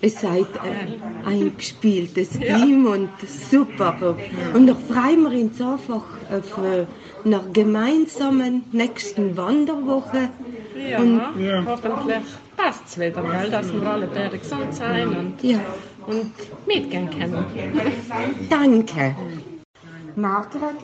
[0.00, 3.10] Ihr seid äh, ein eingespieltes Team und
[3.50, 4.16] super.
[4.54, 6.86] Und noch freuen wir uns einfach auf äh,
[7.26, 10.30] einer gemeinsamen nächsten Wanderwoche.
[10.76, 11.20] Ja, Und,
[11.66, 12.22] hoffentlich
[12.56, 15.58] passt es wieder, weil dass wir alle beide gesund sein und, Ja.
[16.06, 16.32] und
[16.66, 17.44] mitgehen können.
[18.50, 19.16] Danke.
[20.16, 20.76] Margret,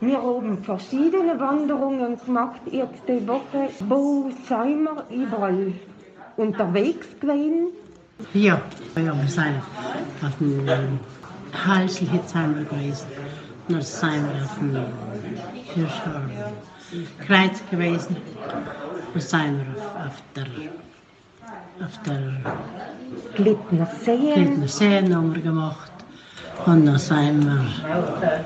[0.00, 3.68] wir haben verschiedene Wanderungen gemacht jetzt die Woche.
[3.88, 5.72] Wo sind wir überall
[6.36, 7.68] unterwegs gewesen?
[8.34, 8.60] Ja,
[8.96, 9.62] ja, wir sind
[10.22, 10.98] auf dem
[11.66, 13.06] Halsel, gewesen.
[13.68, 14.76] Dann sind wir auf dem
[15.74, 18.16] Hier ein Kreuz gewesen.
[19.14, 20.46] Da sind wir auf, auf der,
[21.84, 22.20] auf der
[23.34, 24.32] Glittner See.
[24.34, 25.92] Glittner See haben wir gemacht.
[26.66, 28.44] Und dann sind wir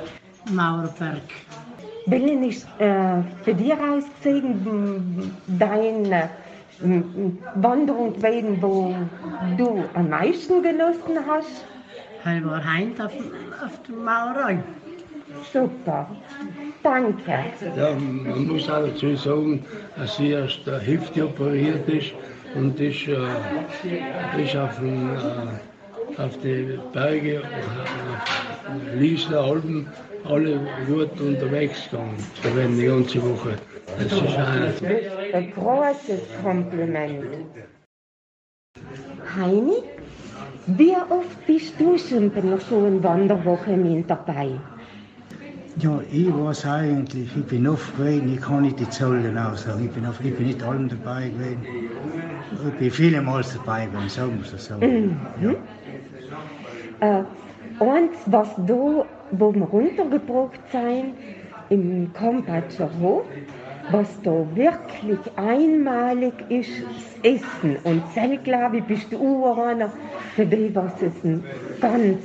[0.53, 1.23] Mauerberg.
[2.07, 6.31] Welchen ist äh, für dich ausgesehen deine
[7.55, 8.95] Wanderung gewesen, wo
[9.57, 11.65] du am meisten genossen hast?
[12.25, 13.13] Er war heint auf,
[13.65, 14.59] auf der Maurerei.
[15.53, 16.09] Super,
[16.83, 17.45] danke.
[17.77, 19.65] Ja, man muss auch dazu sagen,
[19.97, 22.13] dass sie erst der Hüfte operiert ist
[22.55, 29.87] und ist, äh, ist auf, den, äh, auf die Berge, auf Liesler Alpen,
[30.25, 31.89] alle gut unterwegs
[32.43, 33.57] gegangen, die ganze Woche.
[33.99, 34.73] Das ist ein,
[35.33, 37.25] ein großes Kompliment.
[39.37, 39.83] Heini,
[40.67, 44.51] wie oft bist du schon bei so einer Wanderwoche mit dabei?
[45.79, 49.85] Ja, ich weiß eigentlich, ich bin oft gewesen, ich kann nicht die Zahl genau sagen,
[49.87, 51.65] ich bin, oft, ich bin nicht allem dabei gewesen.
[52.69, 54.75] Ich bin vielemals dabei gewesen, sagen wir es so.
[54.77, 55.17] Mhm.
[57.01, 57.21] Ja.
[57.21, 57.25] Äh,
[57.83, 61.15] eins, was da, wo wir runtergebracht sind,
[61.71, 63.25] im Kampatscher Hof,
[63.91, 66.71] was da wirklich einmalig ist,
[67.23, 67.77] das Essen.
[67.85, 69.91] Und selbst, glaube ich, bist du auch einer,
[70.37, 71.15] für die, was es
[71.81, 72.19] ganz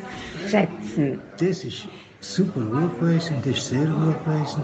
[0.50, 1.20] schätzen.
[1.39, 1.88] Das ist
[2.22, 4.61] super gut gewesen, das ist sehr gut gewesen.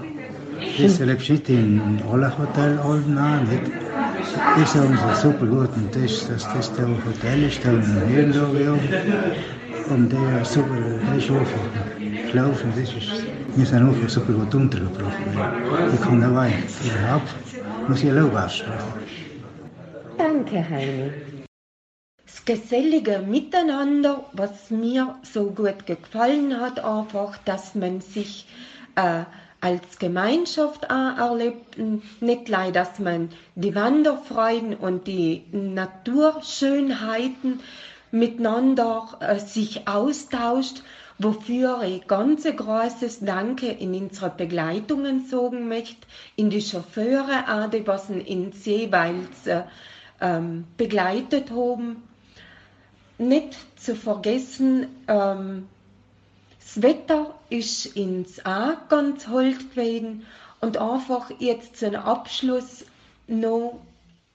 [0.82, 3.62] Das erlebst du in allen Hotels Alben an, nicht?
[4.58, 8.50] Das haben sie super gut und das, das, das da Hotel ist da in Hirndorf
[9.90, 10.76] und der ist super,
[11.08, 13.26] der ist einfach geschlafen, das ist,
[13.56, 15.18] wir sind einfach super gut untergebracht.
[15.94, 16.52] Ich kann dabei,
[16.84, 17.30] überhaupt,
[17.88, 18.94] muss ich Lob aussprechen.
[20.18, 21.33] Danke, Heini.
[22.46, 28.46] Das gesellige Miteinander, was mir so gut gefallen hat, einfach, dass man sich
[28.96, 29.24] äh,
[29.62, 31.78] als Gemeinschaft erlebt,
[32.20, 37.62] nicht gleich, dass man die Wanderfreuden und die Naturschönheiten
[38.12, 40.84] miteinander äh, sich austauscht,
[41.20, 47.88] wofür ich ganz großes Danke in unsere Begleitungen sagen möchte, in die Chauffeure, auch die
[47.88, 49.64] was in jeweils äh,
[50.20, 52.04] ähm, begleitet haben.
[53.28, 55.68] Nicht zu vergessen, ähm,
[56.60, 60.26] das Wetter ist ins auch ganz hold gewesen
[60.60, 62.86] und einfach jetzt zum Abschluss
[63.28, 63.80] noch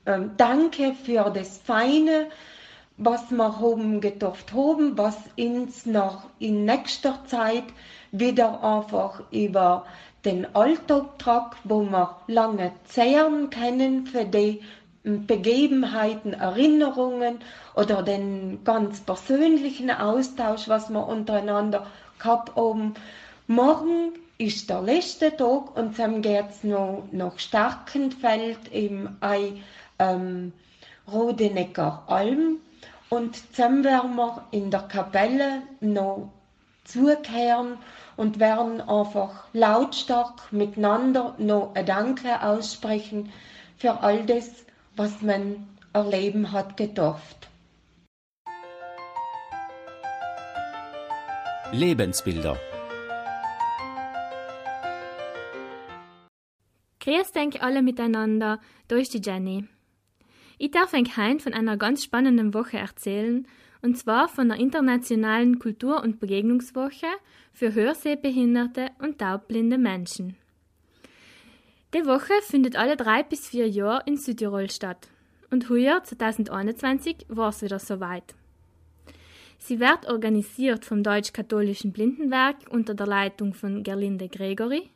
[0.07, 2.29] ähm, Danke für das Feine,
[2.97, 7.65] was wir haben gedacht haben, was uns noch in nächster Zeit
[8.11, 9.85] wieder einfach über
[10.25, 14.63] den Alltag tragt, wo wir lange zehren können für die
[15.05, 17.39] Begebenheiten, Erinnerungen
[17.75, 21.87] oder den ganz persönlichen Austausch, was wir untereinander
[22.19, 22.95] gehabt haben.
[23.47, 29.53] Morgen ist der letzte Tag und dann geht es noch nach Starkenfeld im Ei
[29.99, 30.53] ähm,
[31.11, 32.59] Rodenecker Alm
[33.09, 36.31] und dann werden wir in der Kapelle noch
[36.85, 37.79] zukehren
[38.17, 43.33] und werden einfach lautstark miteinander noch ein Danke aussprechen
[43.79, 44.51] für all das,
[44.99, 47.49] was man erleben hat gedurft.
[51.73, 52.59] Lebensbilder.
[57.01, 58.59] Grüß denk alle miteinander,
[58.97, 59.67] ist die Jenny.
[60.59, 63.47] Ich darf euch heute von einer ganz spannenden Woche erzählen,
[63.81, 67.07] und zwar von der Internationalen Kultur- und Begegnungswoche
[67.53, 70.37] für Hörsehbehinderte und taubblinde Menschen.
[71.95, 75.09] Die Woche findet alle drei bis vier Jahre in Südtirol statt.
[75.51, 78.35] Und heuer, 2021, war es wieder soweit.
[79.57, 84.91] Sie wird organisiert vom Deutsch-Katholischen Blindenwerk unter der Leitung von Gerlinde Gregory.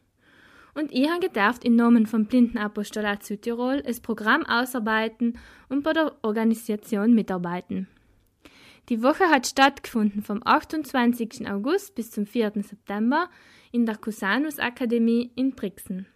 [0.74, 5.38] Und ich habe gedacht, im Namen vom Blindenapostolat Südtirol das Programm ausarbeiten
[5.70, 7.88] und bei der Organisation mitarbeiten.
[8.90, 11.48] Die Woche hat stattgefunden vom 28.
[11.48, 12.52] August bis zum 4.
[12.56, 13.30] September
[13.70, 16.06] in der Cusanus Akademie in Brixen.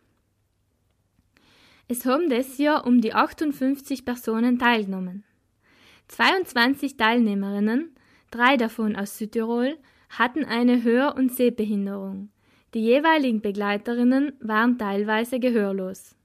[1.88, 5.22] Es haben dieses Jahr um die 58 Personen teilgenommen.
[6.08, 7.94] 22 Teilnehmerinnen,
[8.32, 9.78] drei davon aus Südtirol,
[10.10, 12.30] hatten eine Hör- und Sehbehinderung.
[12.74, 16.16] Die jeweiligen Begleiterinnen waren teilweise gehörlos.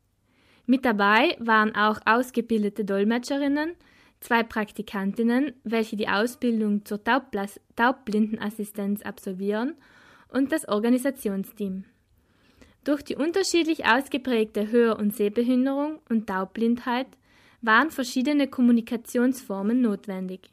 [0.65, 3.75] Mit dabei waren auch ausgebildete Dolmetscherinnen,
[4.19, 9.75] zwei Praktikantinnen, welche die Ausbildung zur Taubblindenassistenz absolvieren,
[10.27, 11.85] und das Organisationsteam.
[12.83, 17.07] Durch die unterschiedlich ausgeprägte Hör- und Sehbehinderung und Taubblindheit
[17.61, 20.49] waren verschiedene Kommunikationsformen notwendig.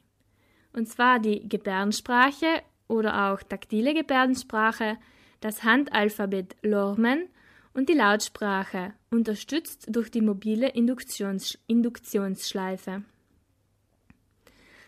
[0.73, 4.97] Und zwar die Gebärdensprache oder auch taktile Gebärdensprache,
[5.41, 7.27] das Handalphabet Lormen
[7.73, 13.03] und die Lautsprache, unterstützt durch die mobile Induktions Induktionsschleife.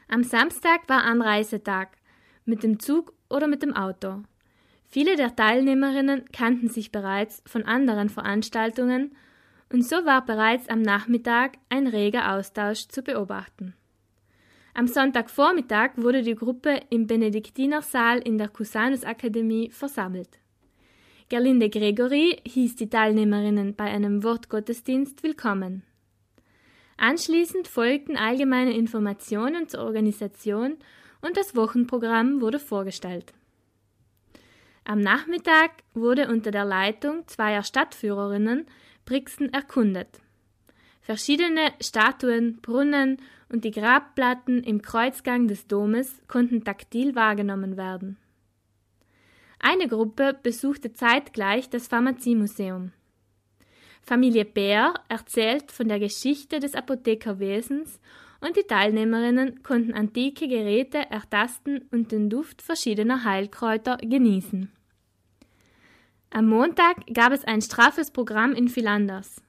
[0.08, 1.98] Am Samstag war Anreisetag,
[2.46, 4.24] mit dem Zug oder mit dem Auto.
[4.92, 9.16] Viele der Teilnehmerinnen kannten sich bereits von anderen Veranstaltungen
[9.72, 13.74] und so war bereits am Nachmittag ein reger Austausch zu beobachten.
[14.74, 20.40] Am Sonntagvormittag wurde die Gruppe im Benediktinersaal in der Cusanus Akademie versammelt.
[21.30, 25.84] Gerlinde Gregory hieß die Teilnehmerinnen bei einem Wortgottesdienst willkommen.
[26.98, 30.76] Anschließend folgten allgemeine Informationen zur Organisation
[31.22, 33.34] und das Wochenprogramm wurde vorgestellt.
[34.84, 38.66] Am Nachmittag wurde unter der Leitung zweier Stadtführerinnen
[39.06, 40.20] Brixen erkundet.
[41.02, 43.18] Verschiedene Statuen, Brunnen
[43.50, 48.18] und die Grabplatten im Kreuzgang des Domes konnten taktil wahrgenommen werden.
[49.60, 52.92] Eine Gruppe besuchte zeitgleich das Pharmaziemuseum.
[54.02, 58.00] Familie Bär erzählt von der Geschichte des Apothekerwesens
[58.42, 64.72] und die Teilnehmerinnen konnten antike Geräte ertasten und den Duft verschiedener Heilkräuter genießen.
[66.32, 69.42] Am Montag gab es ein straffes Programm in Philanders.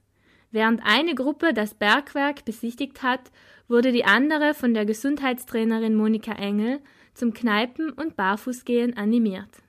[0.51, 3.30] Während eine Gruppe das Bergwerk besichtigt hat,
[3.68, 6.80] wurde die andere von der Gesundheitstrainerin Monika Engel
[7.14, 9.62] zum Kneipen- und Barfußgehen animiert.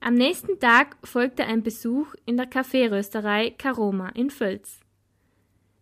[0.00, 4.80] Am nächsten Tag folgte ein Besuch in der Kaffeerösterei Karoma in Völz.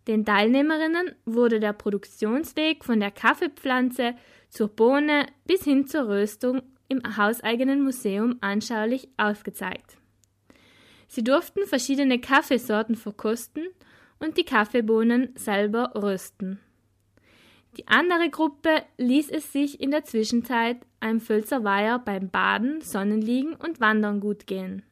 [0.07, 4.15] Den Teilnehmerinnen wurde der Produktionsweg von der Kaffeepflanze
[4.49, 9.97] zur Bohne bis hin zur Röstung im hauseigenen Museum anschaulich aufgezeigt.
[11.07, 13.67] Sie durften verschiedene Kaffeesorten verkosten
[14.19, 16.59] und die Kaffeebohnen selber rösten.
[17.77, 23.55] Die andere Gruppe ließ es sich in der Zwischenzeit am Völzer Weiher beim Baden, Sonnenliegen
[23.55, 24.83] und Wandern gut gehen.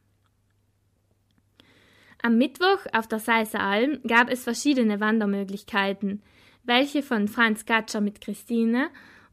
[2.23, 6.21] Am Mittwoch auf der Seiser Alm gab es verschiedene Wandermöglichkeiten,
[6.63, 8.89] welche von Franz Gatscher mit Christine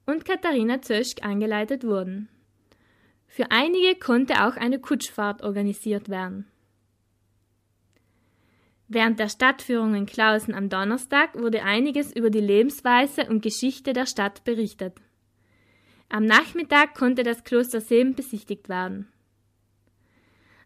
[0.06, 2.28] und Katharina Zöschk angeleitet wurden.
[3.26, 6.46] Für einige konnte auch eine Kutschfahrt organisiert werden.
[8.88, 14.06] Während der Stadtführung in Klausen am Donnerstag wurde einiges über die Lebensweise und Geschichte der
[14.06, 14.94] Stadt berichtet.
[16.08, 19.12] Am Nachmittag konnte das Kloster Seem besichtigt werden.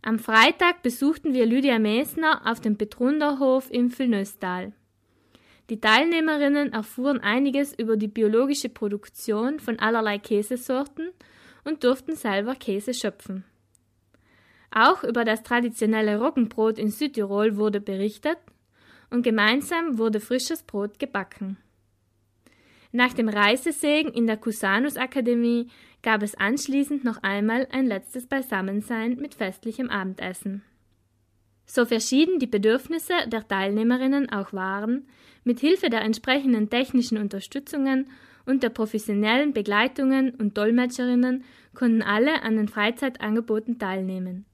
[0.04, 4.72] Am Freitag besuchten wir Lydia Mesner auf dem Petrunderhof im Füllnöstal.
[5.70, 11.10] Die Teilnehmerinnen erfuhren einiges über die biologische Produktion von allerlei Käsesorten
[11.62, 13.44] und durften selber Käse schöpfen.
[14.72, 18.38] Auch über das traditionelle Roggenbrot in Südtirol wurde berichtet
[19.10, 21.58] und gemeinsam wurde frisches Brot gebacken.
[22.92, 25.68] Nach dem Reisesegen in der Cusanus Akademie
[26.02, 30.62] gab es anschließend noch einmal ein letztes Beisammensein mit festlichem Abendessen.
[31.64, 35.06] So verschieden die Bedürfnisse der Teilnehmerinnen auch waren,
[35.42, 38.10] mit Hilfe der entsprechenden technischen Unterstützungen
[38.44, 44.44] und der professionellen Begleitungen und Dolmetscherinnen konnten alle an den Freizeitangeboten teilnehmen.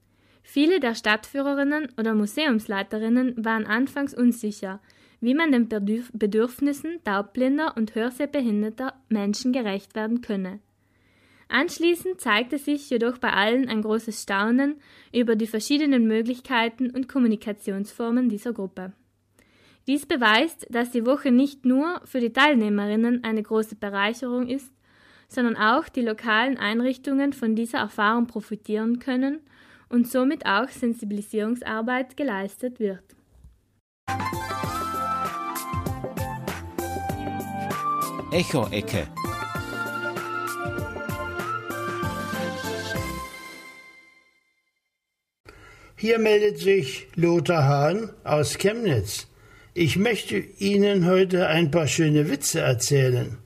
[0.43, 4.79] Viele der Stadtführerinnen oder Museumsleiterinnen waren anfangs unsicher,
[5.21, 10.59] wie man den Bedürfnissen taubblinder und hörsehbehinderter Menschen gerecht werden könne.
[11.49, 14.75] Anschließend zeigte sich jedoch bei allen ein großes Staunen
[15.11, 18.93] über die verschiedenen Möglichkeiten und Kommunikationsformen dieser Gruppe.
[19.87, 24.71] Dies beweist, dass die Woche nicht nur für die Teilnehmerinnen eine große Bereicherung ist,
[25.27, 29.39] sondern auch die lokalen Einrichtungen von dieser Erfahrung profitieren können
[29.89, 33.03] und somit auch Sensibilisierungsarbeit geleistet wird.
[38.31, 39.07] Echo-Ecke.
[45.95, 49.27] Hier meldet sich Lothar Hahn aus Chemnitz.
[49.73, 53.37] Ich möchte Ihnen heute ein paar schöne Witze erzählen.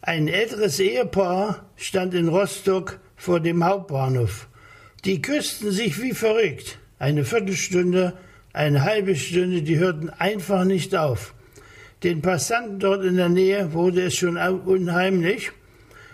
[0.00, 4.48] Ein älteres Ehepaar stand in Rostock vor dem Hauptbahnhof.
[5.04, 6.78] Die küssten sich wie verrückt.
[6.98, 8.16] Eine Viertelstunde,
[8.52, 11.33] eine halbe Stunde, die hörten einfach nicht auf.
[12.04, 15.52] Den Passanten dort in der Nähe wurde es schon unheimlich.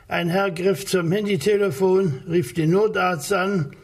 [0.06, 3.74] Ein Herr griff zum Handytelefon, rief den Notarzt an.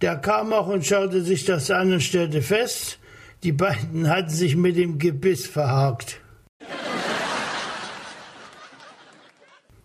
[0.00, 2.98] Der kam auch und schaute sich das an und stellte fest,
[3.44, 6.20] die beiden hatten sich mit dem Gebiss verhakt.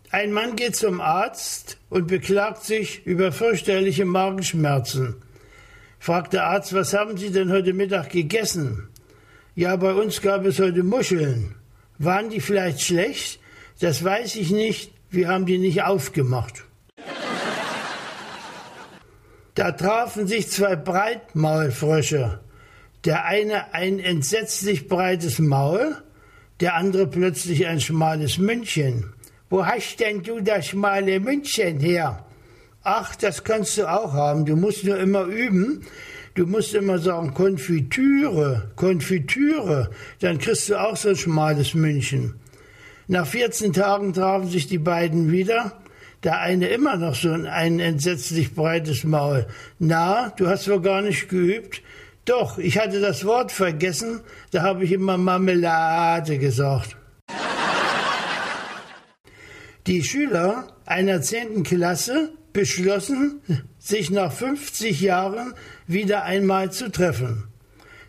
[0.09, 5.17] Ein Mann geht zum Arzt und beklagt sich über fürchterliche Magenschmerzen.
[5.99, 8.90] Fragt der Arzt, was haben Sie denn heute Mittag gegessen?
[9.61, 11.53] Ja, bei uns gab es heute Muscheln.
[11.99, 13.39] Waren die vielleicht schlecht?
[13.79, 14.91] Das weiß ich nicht.
[15.11, 16.63] Wir haben die nicht aufgemacht.
[19.53, 22.39] Da trafen sich zwei Breitmaulfrösche.
[23.05, 25.95] Der eine ein entsetzlich breites Maul,
[26.59, 29.13] der andere plötzlich ein schmales Mündchen.
[29.51, 32.25] Wo hast denn du das schmale Mündchen her?
[32.81, 34.43] Ach, das kannst du auch haben.
[34.43, 35.85] Du musst nur immer üben.
[36.33, 39.89] Du musst immer sagen Konfitüre, Konfitüre.
[40.19, 42.35] Dann kriegst du auch so ein schmales Mündchen.
[43.07, 45.81] Nach 14 Tagen trafen sich die beiden wieder.
[46.23, 49.47] Der eine immer noch so ein entsetzlich breites Maul.
[49.79, 51.81] Na, du hast wohl gar nicht geübt.
[52.25, 54.21] Doch, ich hatte das Wort vergessen,
[54.51, 56.95] da habe ich immer Marmelade gesagt.
[59.87, 63.41] Die Schüler einer zehnten Klasse beschlossen,
[63.81, 65.53] sich nach 50 Jahren
[65.87, 67.47] wieder einmal zu treffen.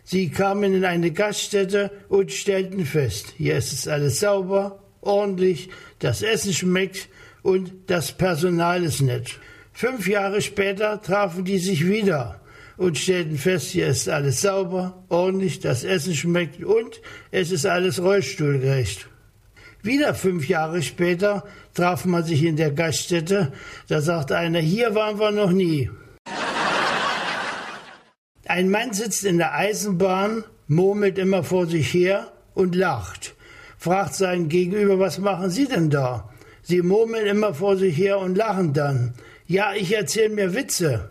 [0.03, 5.69] Sie kamen in eine Gaststätte und stellten fest, hier ist es alles sauber, ordentlich,
[5.99, 7.09] das Essen schmeckt
[7.41, 9.39] und das Personal ist nett.
[9.71, 12.39] Fünf Jahre später trafen die sich wieder
[12.77, 17.01] und stellten fest, hier ist alles sauber, ordentlich, das Essen schmeckt und
[17.31, 19.07] es ist alles rollstuhlgerecht.
[19.83, 23.51] Wieder fünf Jahre später traf man sich in der Gaststätte,
[23.89, 25.89] da sagte einer, hier waren wir noch nie.
[28.47, 33.35] Ein Mann sitzt in der Eisenbahn, murmelt immer vor sich her und lacht,
[33.77, 36.29] fragt seinen Gegenüber, was machen Sie denn da?
[36.61, 39.15] Sie murmeln immer vor sich her und lachen dann.
[39.47, 41.09] Ja, ich erzähle mir Witze.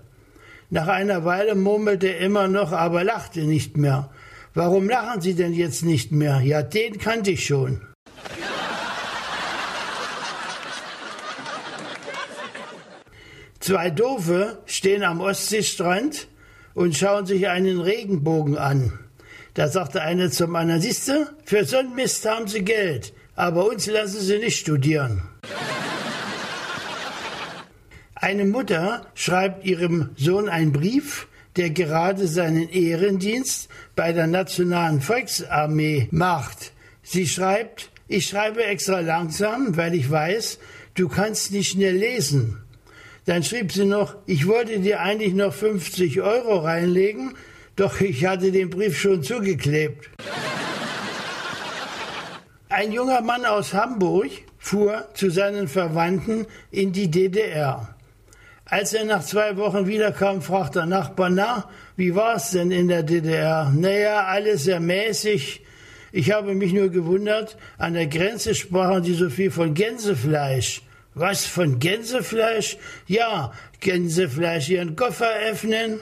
[0.70, 4.10] Nach einer Weile murmelte er immer noch, aber lachte nicht mehr.
[4.54, 6.40] Warum lachen Sie denn jetzt nicht mehr?
[6.40, 7.82] Ja, den kannte ich schon.
[13.62, 16.26] Zwei Doofe stehen am Ostseestrand
[16.74, 18.98] und schauen sich einen Regenbogen an.
[19.54, 23.86] Da sagte einer zum anderen, siehste, für so einen Mist haben sie Geld, aber uns
[23.86, 25.22] lassen sie nicht studieren.
[28.16, 36.08] Eine Mutter schreibt ihrem Sohn einen Brief, der gerade seinen Ehrendienst bei der Nationalen Volksarmee
[36.10, 36.72] macht.
[37.04, 40.58] Sie schreibt, ich schreibe extra langsam, weil ich weiß,
[40.94, 42.61] du kannst nicht schnell lesen.
[43.24, 47.34] Dann schrieb sie noch, ich wollte dir eigentlich noch 50 Euro reinlegen,
[47.76, 50.10] doch ich hatte den Brief schon zugeklebt.
[52.68, 57.94] Ein junger Mann aus Hamburg fuhr zu seinen Verwandten in die DDR.
[58.64, 63.02] Als er nach zwei Wochen wiederkam, fragte der Nachbar, na, wie war's denn in der
[63.02, 63.70] DDR?
[63.76, 65.60] Naja, alles sehr mäßig.
[66.10, 70.82] Ich habe mich nur gewundert, an der Grenze sprachen die so viel von Gänsefleisch.
[71.14, 72.78] Was von Gänsefleisch?
[73.06, 76.00] Ja, Gänsefleisch ihren Koffer öffnen.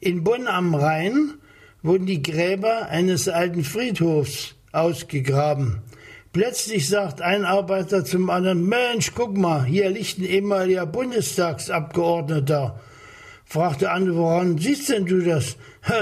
[0.00, 1.34] In Bonn am Rhein
[1.82, 5.80] wurden die Gräber eines alten Friedhofs ausgegraben.
[6.32, 12.78] Plötzlich sagt ein Arbeiter zum anderen, Mensch, guck mal, hier liegt ein ehemaliger Bundestagsabgeordneter.
[13.46, 15.56] Fragt der andere, woran siehst denn du das?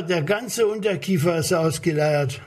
[0.08, 2.40] Der ganze Unterkiefer ist ausgeleiert.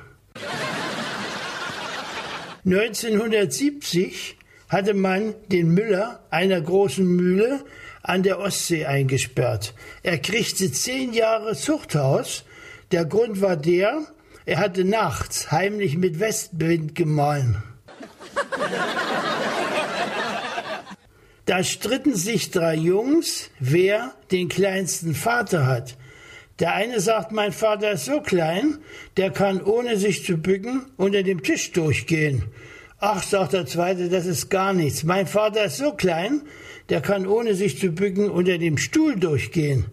[2.67, 4.35] 1970
[4.67, 7.63] hatte man den Müller einer großen Mühle
[8.03, 9.73] an der Ostsee eingesperrt.
[10.03, 12.43] Er kriegte zehn Jahre Zuchthaus.
[12.91, 14.05] Der Grund war der,
[14.45, 17.63] er hatte nachts heimlich mit Westwind gemahlen.
[21.45, 25.95] Da stritten sich drei Jungs, wer den kleinsten Vater hat.
[26.59, 28.79] Der eine sagt, mein Vater ist so klein,
[29.15, 32.45] der kann ohne sich zu bücken unter dem Tisch durchgehen.
[32.99, 35.03] Ach, sagt der zweite, das ist gar nichts.
[35.03, 36.41] Mein Vater ist so klein,
[36.89, 39.85] der kann ohne sich zu bücken unter dem Stuhl durchgehen.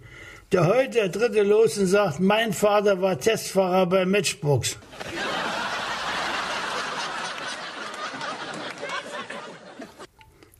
[0.52, 4.78] Der heute der dritte los und sagt, mein Vater war Testfahrer bei Matchbox.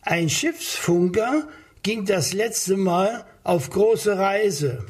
[0.02, 1.48] Ein Schiffsfunker
[1.82, 4.84] ging das letzte Mal auf große Reise.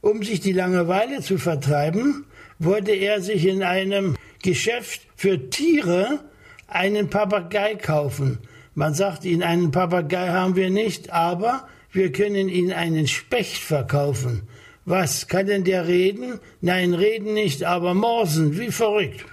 [0.00, 2.26] Um sich die Langeweile zu vertreiben,
[2.58, 6.20] wollte er sich in einem Geschäft für Tiere
[6.68, 8.38] einen Papagei kaufen.
[8.74, 14.42] Man sagt ihnen, einen Papagei haben wir nicht, aber wir können ihnen einen Specht verkaufen.
[14.84, 16.38] Was, kann denn der reden?
[16.60, 19.24] Nein, reden nicht, aber morsen, wie verrückt.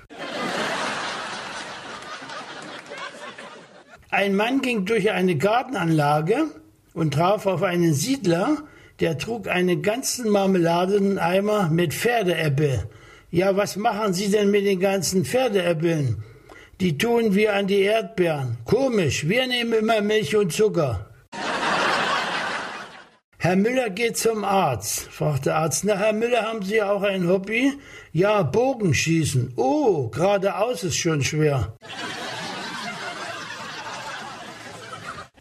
[4.10, 6.46] Ein Mann ging durch eine Gartenanlage
[6.94, 8.64] und traf auf einen Siedler,
[9.00, 12.88] der trug einen ganzen Marmeladeneimer mit Pferdeäpfel.
[13.32, 16.24] Ja, was machen Sie denn mit den ganzen Pferdeäpfeln?
[16.80, 18.58] Die tun wir an die Erdbeeren.
[18.66, 21.10] Komisch, wir nehmen immer Milch und Zucker.
[23.40, 25.84] Herr Müller geht zum Arzt, fragt der Arzt.
[25.84, 27.74] Na, Herr Müller, haben Sie auch ein Hobby?
[28.14, 29.54] Ja, Bogenschießen.
[29.58, 31.76] Oh, geradeaus ist schon schwer.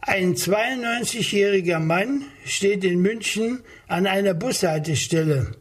[0.00, 5.52] Ein 92-jähriger Mann steht in München an einer Bushaltestelle.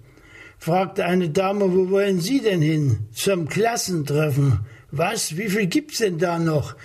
[0.57, 3.07] fragte eine Dame, wo wollen Sie denn hin?
[3.13, 4.65] Zum Klassentreffen.
[4.91, 5.37] Was?
[5.37, 6.75] Wie viel gibt's denn da noch?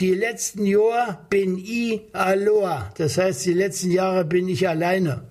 [0.00, 2.92] Die letzten Jahre bin ich aloha.
[2.96, 5.24] Das heißt, die letzten Jahre bin ich alleine.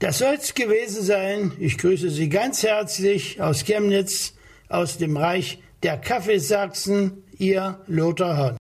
[0.00, 1.52] Das soll's gewesen sein.
[1.60, 4.34] Ich grüße Sie ganz herzlich aus Chemnitz,
[4.68, 8.50] aus dem Reich der Kaffeesachsen, Ihr Lothar Hahn.